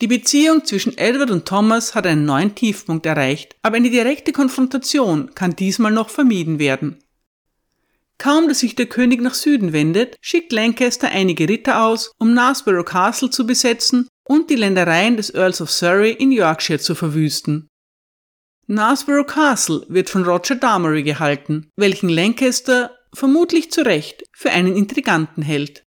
Die 0.00 0.06
Beziehung 0.06 0.64
zwischen 0.64 0.96
Edward 0.96 1.30
und 1.30 1.46
Thomas 1.46 1.94
hat 1.94 2.06
einen 2.06 2.24
neuen 2.24 2.54
Tiefpunkt 2.54 3.04
erreicht, 3.04 3.56
aber 3.62 3.76
eine 3.76 3.90
direkte 3.90 4.32
Konfrontation 4.32 5.34
kann 5.34 5.56
diesmal 5.56 5.92
noch 5.92 6.08
vermieden 6.08 6.58
werden. 6.58 7.02
Kaum 8.16 8.48
dass 8.48 8.60
sich 8.60 8.74
der 8.74 8.86
König 8.86 9.20
nach 9.20 9.34
Süden 9.34 9.72
wendet, 9.72 10.16
schickt 10.20 10.52
Lancaster 10.52 11.08
einige 11.10 11.48
Ritter 11.48 11.82
aus, 11.82 12.12
um 12.18 12.32
Knaresborough 12.32 12.84
Castle 12.84 13.30
zu 13.30 13.46
besetzen 13.46 14.08
und 14.24 14.48
die 14.48 14.56
Ländereien 14.56 15.16
des 15.16 15.34
Earls 15.34 15.60
of 15.60 15.70
Surrey 15.70 16.12
in 16.12 16.32
Yorkshire 16.32 16.78
zu 16.78 16.94
verwüsten. 16.94 17.68
Knaresborough 18.66 19.26
Castle 19.26 19.84
wird 19.88 20.08
von 20.08 20.24
Roger 20.24 20.54
Damery 20.54 21.02
gehalten, 21.02 21.70
welchen 21.76 22.08
Lancaster 22.08 22.96
vermutlich 23.12 23.70
zu 23.70 23.84
Recht 23.84 24.22
für 24.32 24.50
einen 24.50 24.76
Intriganten 24.76 25.42
hält. 25.42 25.82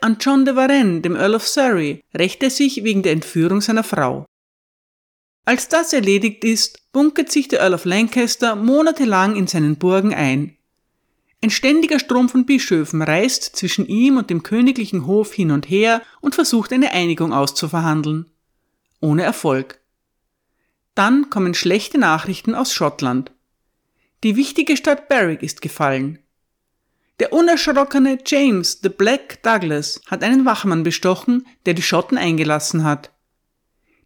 An 0.00 0.16
John 0.20 0.44
de 0.44 0.54
Varenne, 0.54 1.00
dem 1.00 1.16
Earl 1.16 1.34
of 1.34 1.48
Surrey, 1.48 2.04
rächt 2.14 2.42
er 2.42 2.50
sich 2.50 2.84
wegen 2.84 3.02
der 3.02 3.12
Entführung 3.12 3.60
seiner 3.60 3.82
Frau. 3.82 4.26
Als 5.44 5.68
das 5.68 5.92
erledigt 5.92 6.44
ist, 6.44 6.92
bunkert 6.92 7.32
sich 7.32 7.48
der 7.48 7.60
Earl 7.60 7.74
of 7.74 7.84
Lancaster 7.84 8.54
monatelang 8.54 9.34
in 9.34 9.48
seinen 9.48 9.76
Burgen 9.76 10.14
ein. 10.14 10.56
Ein 11.42 11.50
ständiger 11.50 11.98
Strom 11.98 12.28
von 12.28 12.46
Bischöfen 12.46 13.02
reist 13.02 13.56
zwischen 13.56 13.86
ihm 13.86 14.18
und 14.18 14.30
dem 14.30 14.42
königlichen 14.42 15.06
Hof 15.06 15.32
hin 15.32 15.50
und 15.50 15.68
her 15.68 16.02
und 16.20 16.34
versucht 16.34 16.72
eine 16.72 16.92
Einigung 16.92 17.32
auszuverhandeln. 17.32 18.26
Ohne 19.00 19.22
Erfolg. 19.22 19.80
Dann 20.94 21.30
kommen 21.30 21.54
schlechte 21.54 21.98
Nachrichten 21.98 22.54
aus 22.54 22.72
Schottland. 22.72 23.32
Die 24.24 24.36
wichtige 24.36 24.76
Stadt 24.76 25.08
Berwick 25.08 25.42
ist 25.42 25.62
gefallen. 25.62 26.18
Der 27.20 27.32
unerschrockene 27.32 28.18
James 28.24 28.78
the 28.82 28.88
Black 28.88 29.42
Douglas 29.42 30.00
hat 30.06 30.22
einen 30.22 30.44
Wachmann 30.44 30.84
bestochen, 30.84 31.46
der 31.66 31.74
die 31.74 31.82
Schotten 31.82 32.16
eingelassen 32.16 32.84
hat. 32.84 33.10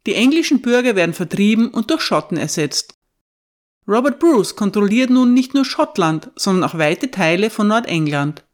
Die 0.06 0.14
englischen 0.14 0.62
Bürger 0.62 0.96
werden 0.96 1.14
vertrieben 1.14 1.68
und 1.68 1.90
durch 1.90 2.00
Schotten 2.00 2.36
ersetzt. 2.36 2.94
Robert 3.86 4.18
Bruce 4.18 4.56
kontrolliert 4.56 5.10
nun 5.10 5.34
nicht 5.34 5.54
nur 5.54 5.64
Schottland, 5.64 6.30
sondern 6.36 6.68
auch 6.68 6.78
weite 6.78 7.10
Teile 7.10 7.50
von 7.50 7.68
Nordengland. 7.68 8.44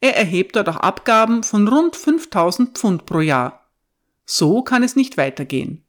Er 0.00 0.16
erhebt 0.16 0.56
dort 0.56 0.68
auch 0.68 0.76
Abgaben 0.76 1.42
von 1.42 1.66
rund 1.68 1.96
5000 1.96 2.76
Pfund 2.76 3.06
pro 3.06 3.20
Jahr. 3.20 3.70
So 4.24 4.62
kann 4.62 4.82
es 4.82 4.96
nicht 4.96 5.16
weitergehen. 5.16 5.84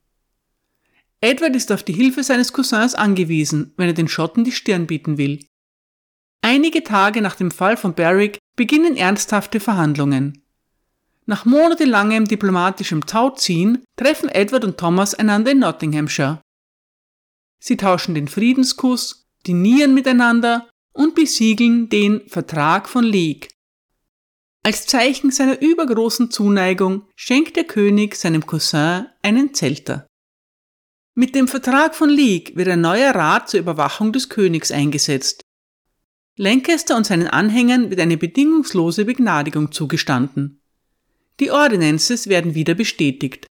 Edward 1.20 1.56
ist 1.56 1.72
auf 1.72 1.82
die 1.82 1.92
Hilfe 1.92 2.22
seines 2.22 2.52
Cousins 2.52 2.94
angewiesen, 2.94 3.72
wenn 3.76 3.88
er 3.88 3.94
den 3.94 4.08
Schotten 4.08 4.44
die 4.44 4.52
Stirn 4.52 4.86
bieten 4.86 5.16
will. 5.16 5.40
Einige 6.44 6.84
Tage 6.84 7.22
nach 7.22 7.36
dem 7.36 7.50
Fall 7.50 7.78
von 7.78 7.94
Berwick 7.94 8.36
beginnen 8.54 8.98
ernsthafte 8.98 9.60
Verhandlungen. 9.60 10.44
Nach 11.24 11.46
monatelangem 11.46 12.26
diplomatischem 12.26 13.06
Tauziehen 13.06 13.82
treffen 13.96 14.28
Edward 14.28 14.62
und 14.66 14.76
Thomas 14.76 15.14
einander 15.14 15.52
in 15.52 15.60
Nottinghamshire. 15.60 16.42
Sie 17.58 17.78
tauschen 17.78 18.14
den 18.14 18.28
Friedenskuss, 18.28 19.26
dinieren 19.46 19.94
miteinander 19.94 20.68
und 20.92 21.14
besiegeln 21.14 21.88
den 21.88 22.28
Vertrag 22.28 22.90
von 22.90 23.04
League. 23.04 23.48
Als 24.62 24.86
Zeichen 24.86 25.30
seiner 25.30 25.62
übergroßen 25.62 26.30
Zuneigung 26.30 27.06
schenkt 27.16 27.56
der 27.56 27.64
König 27.64 28.16
seinem 28.16 28.44
Cousin 28.44 29.06
einen 29.22 29.54
Zelter. 29.54 30.06
Mit 31.14 31.34
dem 31.34 31.48
Vertrag 31.48 31.94
von 31.94 32.10
League 32.10 32.54
wird 32.54 32.68
ein 32.68 32.82
neuer 32.82 33.14
Rat 33.14 33.48
zur 33.48 33.60
Überwachung 33.60 34.12
des 34.12 34.28
Königs 34.28 34.70
eingesetzt. 34.70 35.40
Lancaster 36.36 36.96
und 36.96 37.06
seinen 37.06 37.28
Anhängern 37.28 37.90
wird 37.90 38.00
eine 38.00 38.16
bedingungslose 38.16 39.04
Begnadigung 39.04 39.70
zugestanden. 39.70 40.60
Die 41.38 41.50
Ordinances 41.50 42.28
werden 42.28 42.54
wieder 42.54 42.74
bestätigt. 42.74 43.46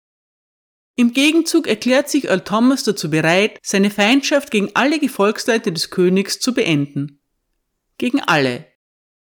Im 0.96 1.12
Gegenzug 1.12 1.66
erklärt 1.66 2.10
sich 2.10 2.24
Earl 2.24 2.42
Thomas 2.42 2.84
dazu 2.84 3.08
bereit, 3.08 3.58
seine 3.62 3.90
Feindschaft 3.90 4.50
gegen 4.50 4.70
alle 4.74 4.98
Gefolgsleute 4.98 5.72
des 5.72 5.90
Königs 5.90 6.38
zu 6.38 6.52
beenden. 6.52 7.20
Gegen 7.98 8.20
alle. 8.20 8.66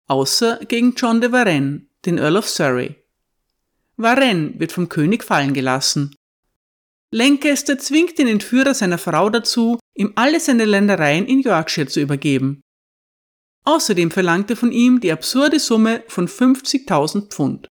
Außer 0.06 0.60
gegen 0.68 0.94
John 0.94 1.20
de 1.20 1.32
Varenne, 1.32 1.86
den 2.04 2.18
Earl 2.18 2.36
of 2.36 2.48
Surrey. 2.48 2.96
Varenne 3.96 4.54
wird 4.58 4.72
vom 4.72 4.88
König 4.88 5.24
fallen 5.24 5.52
gelassen. 5.52 6.14
Lancaster 7.10 7.78
zwingt 7.78 8.18
den 8.18 8.28
Entführer 8.28 8.74
seiner 8.74 8.98
Frau 8.98 9.30
dazu, 9.30 9.78
ihm 9.94 10.12
alle 10.14 10.38
seine 10.40 10.66
Ländereien 10.66 11.26
in 11.26 11.40
Yorkshire 11.40 11.88
zu 11.88 12.00
übergeben. 12.00 12.60
Außerdem 13.64 14.10
verlangt 14.10 14.50
er 14.50 14.56
von 14.56 14.72
ihm 14.72 15.00
die 15.00 15.12
absurde 15.12 15.60
Summe 15.60 16.02
von 16.08 16.26
50.000 16.28 17.28
Pfund. 17.28 17.68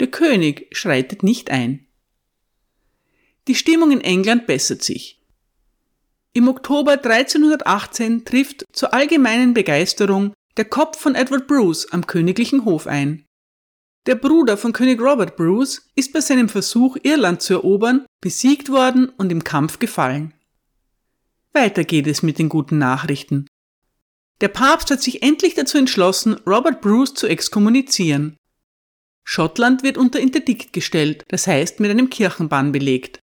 Der 0.00 0.08
König 0.08 0.68
schreitet 0.76 1.22
nicht 1.22 1.50
ein. 1.50 1.86
Die 3.48 3.54
Stimmung 3.54 3.90
in 3.90 4.00
England 4.00 4.46
bessert 4.46 4.82
sich. 4.82 5.18
Im 6.34 6.48
Oktober 6.48 6.92
1318 6.92 8.24
trifft 8.24 8.64
zur 8.72 8.92
allgemeinen 8.92 9.54
Begeisterung 9.54 10.34
der 10.56 10.66
Kopf 10.66 10.98
von 10.98 11.14
Edward 11.14 11.46
Bruce 11.46 11.90
am 11.92 12.06
königlichen 12.06 12.64
Hof 12.64 12.86
ein. 12.86 13.24
Der 14.06 14.14
Bruder 14.14 14.56
von 14.56 14.72
König 14.72 15.00
Robert 15.00 15.36
Bruce 15.36 15.88
ist 15.94 16.12
bei 16.12 16.20
seinem 16.20 16.48
Versuch, 16.48 16.96
Irland 17.02 17.42
zu 17.42 17.54
erobern, 17.54 18.06
besiegt 18.20 18.70
worden 18.70 19.08
und 19.08 19.30
im 19.32 19.44
Kampf 19.44 19.78
gefallen. 19.78 20.34
Weiter 21.52 21.84
geht 21.84 22.06
es 22.06 22.22
mit 22.22 22.38
den 22.38 22.48
guten 22.48 22.78
Nachrichten. 22.78 23.46
Der 24.40 24.48
Papst 24.48 24.90
hat 24.90 25.02
sich 25.02 25.22
endlich 25.22 25.54
dazu 25.54 25.78
entschlossen, 25.78 26.34
Robert 26.46 26.80
Bruce 26.80 27.14
zu 27.14 27.26
exkommunizieren. 27.26 28.36
Schottland 29.24 29.82
wird 29.82 29.98
unter 29.98 30.20
Interdikt 30.20 30.72
gestellt, 30.72 31.24
das 31.28 31.46
heißt 31.46 31.80
mit 31.80 31.90
einem 31.90 32.08
Kirchenbann 32.08 32.72
belegt. 32.72 33.20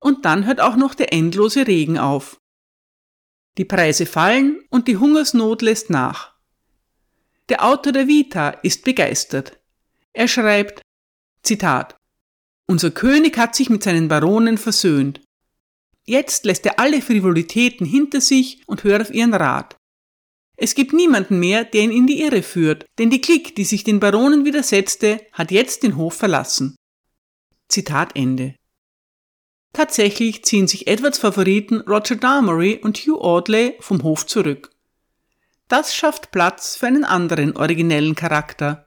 Und 0.00 0.24
dann 0.24 0.46
hört 0.46 0.60
auch 0.60 0.76
noch 0.76 0.94
der 0.94 1.12
endlose 1.12 1.66
Regen 1.66 1.98
auf. 1.98 2.38
Die 3.58 3.64
Preise 3.64 4.06
fallen 4.06 4.62
und 4.70 4.88
die 4.88 4.96
Hungersnot 4.96 5.62
lässt 5.62 5.90
nach. 5.90 6.34
Der 7.48 7.64
Autor 7.64 7.92
der 7.92 8.06
Vita 8.06 8.50
ist 8.50 8.84
begeistert. 8.84 9.60
Er 10.12 10.28
schreibt, 10.28 10.82
Zitat, 11.42 11.96
Unser 12.66 12.90
König 12.90 13.36
hat 13.36 13.54
sich 13.54 13.70
mit 13.70 13.82
seinen 13.82 14.08
Baronen 14.08 14.58
versöhnt. 14.58 15.20
Jetzt 16.04 16.44
lässt 16.44 16.66
er 16.66 16.78
alle 16.78 17.02
Frivolitäten 17.02 17.86
hinter 17.86 18.20
sich 18.20 18.62
und 18.66 18.84
hört 18.84 19.02
auf 19.02 19.10
ihren 19.12 19.34
Rat. 19.34 19.76
Es 20.62 20.76
gibt 20.76 20.92
niemanden 20.92 21.40
mehr, 21.40 21.64
der 21.64 21.80
ihn 21.80 21.90
in 21.90 22.06
die 22.06 22.22
Irre 22.22 22.40
führt, 22.40 22.86
denn 23.00 23.10
die 23.10 23.20
Klick, 23.20 23.56
die 23.56 23.64
sich 23.64 23.82
den 23.82 23.98
Baronen 23.98 24.44
widersetzte, 24.44 25.20
hat 25.32 25.50
jetzt 25.50 25.82
den 25.82 25.96
Hof 25.96 26.14
verlassen. 26.14 26.76
Zitat 27.66 28.14
Ende. 28.14 28.54
Tatsächlich 29.72 30.44
ziehen 30.44 30.68
sich 30.68 30.86
Edwards 30.86 31.18
Favoriten 31.18 31.80
Roger 31.80 32.14
Damery 32.14 32.78
und 32.80 32.96
Hugh 32.98 33.20
Audley 33.20 33.74
vom 33.80 34.04
Hof 34.04 34.24
zurück. 34.24 34.70
Das 35.66 35.96
schafft 35.96 36.30
Platz 36.30 36.76
für 36.76 36.86
einen 36.86 37.04
anderen 37.04 37.56
originellen 37.56 38.14
Charakter. 38.14 38.86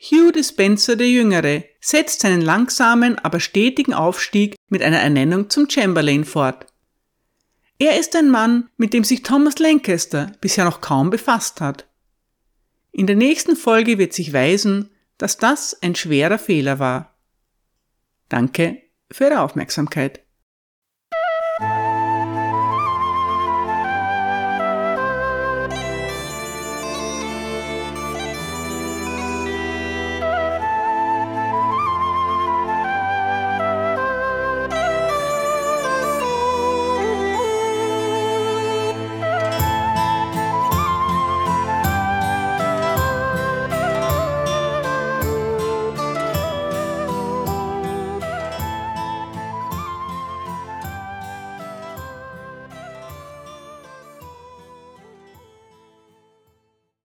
Hugh 0.00 0.32
Dispenser 0.32 0.96
der 0.96 1.10
Jüngere 1.10 1.64
setzt 1.82 2.20
seinen 2.20 2.40
langsamen, 2.40 3.18
aber 3.18 3.38
stetigen 3.38 3.92
Aufstieg 3.92 4.56
mit 4.70 4.80
einer 4.82 5.00
Ernennung 5.00 5.50
zum 5.50 5.68
Chamberlain 5.68 6.24
fort. 6.24 6.69
Er 7.80 7.98
ist 7.98 8.14
ein 8.14 8.28
Mann, 8.28 8.68
mit 8.76 8.92
dem 8.92 9.04
sich 9.04 9.22
Thomas 9.22 9.58
Lancaster 9.58 10.32
bisher 10.42 10.66
noch 10.66 10.82
kaum 10.82 11.08
befasst 11.08 11.62
hat. 11.62 11.88
In 12.92 13.06
der 13.06 13.16
nächsten 13.16 13.56
Folge 13.56 13.96
wird 13.96 14.12
sich 14.12 14.34
weisen, 14.34 14.90
dass 15.16 15.38
das 15.38 15.80
ein 15.80 15.94
schwerer 15.94 16.38
Fehler 16.38 16.78
war. 16.78 17.16
Danke 18.28 18.82
für 19.10 19.24
Ihre 19.24 19.40
Aufmerksamkeit. 19.40 20.20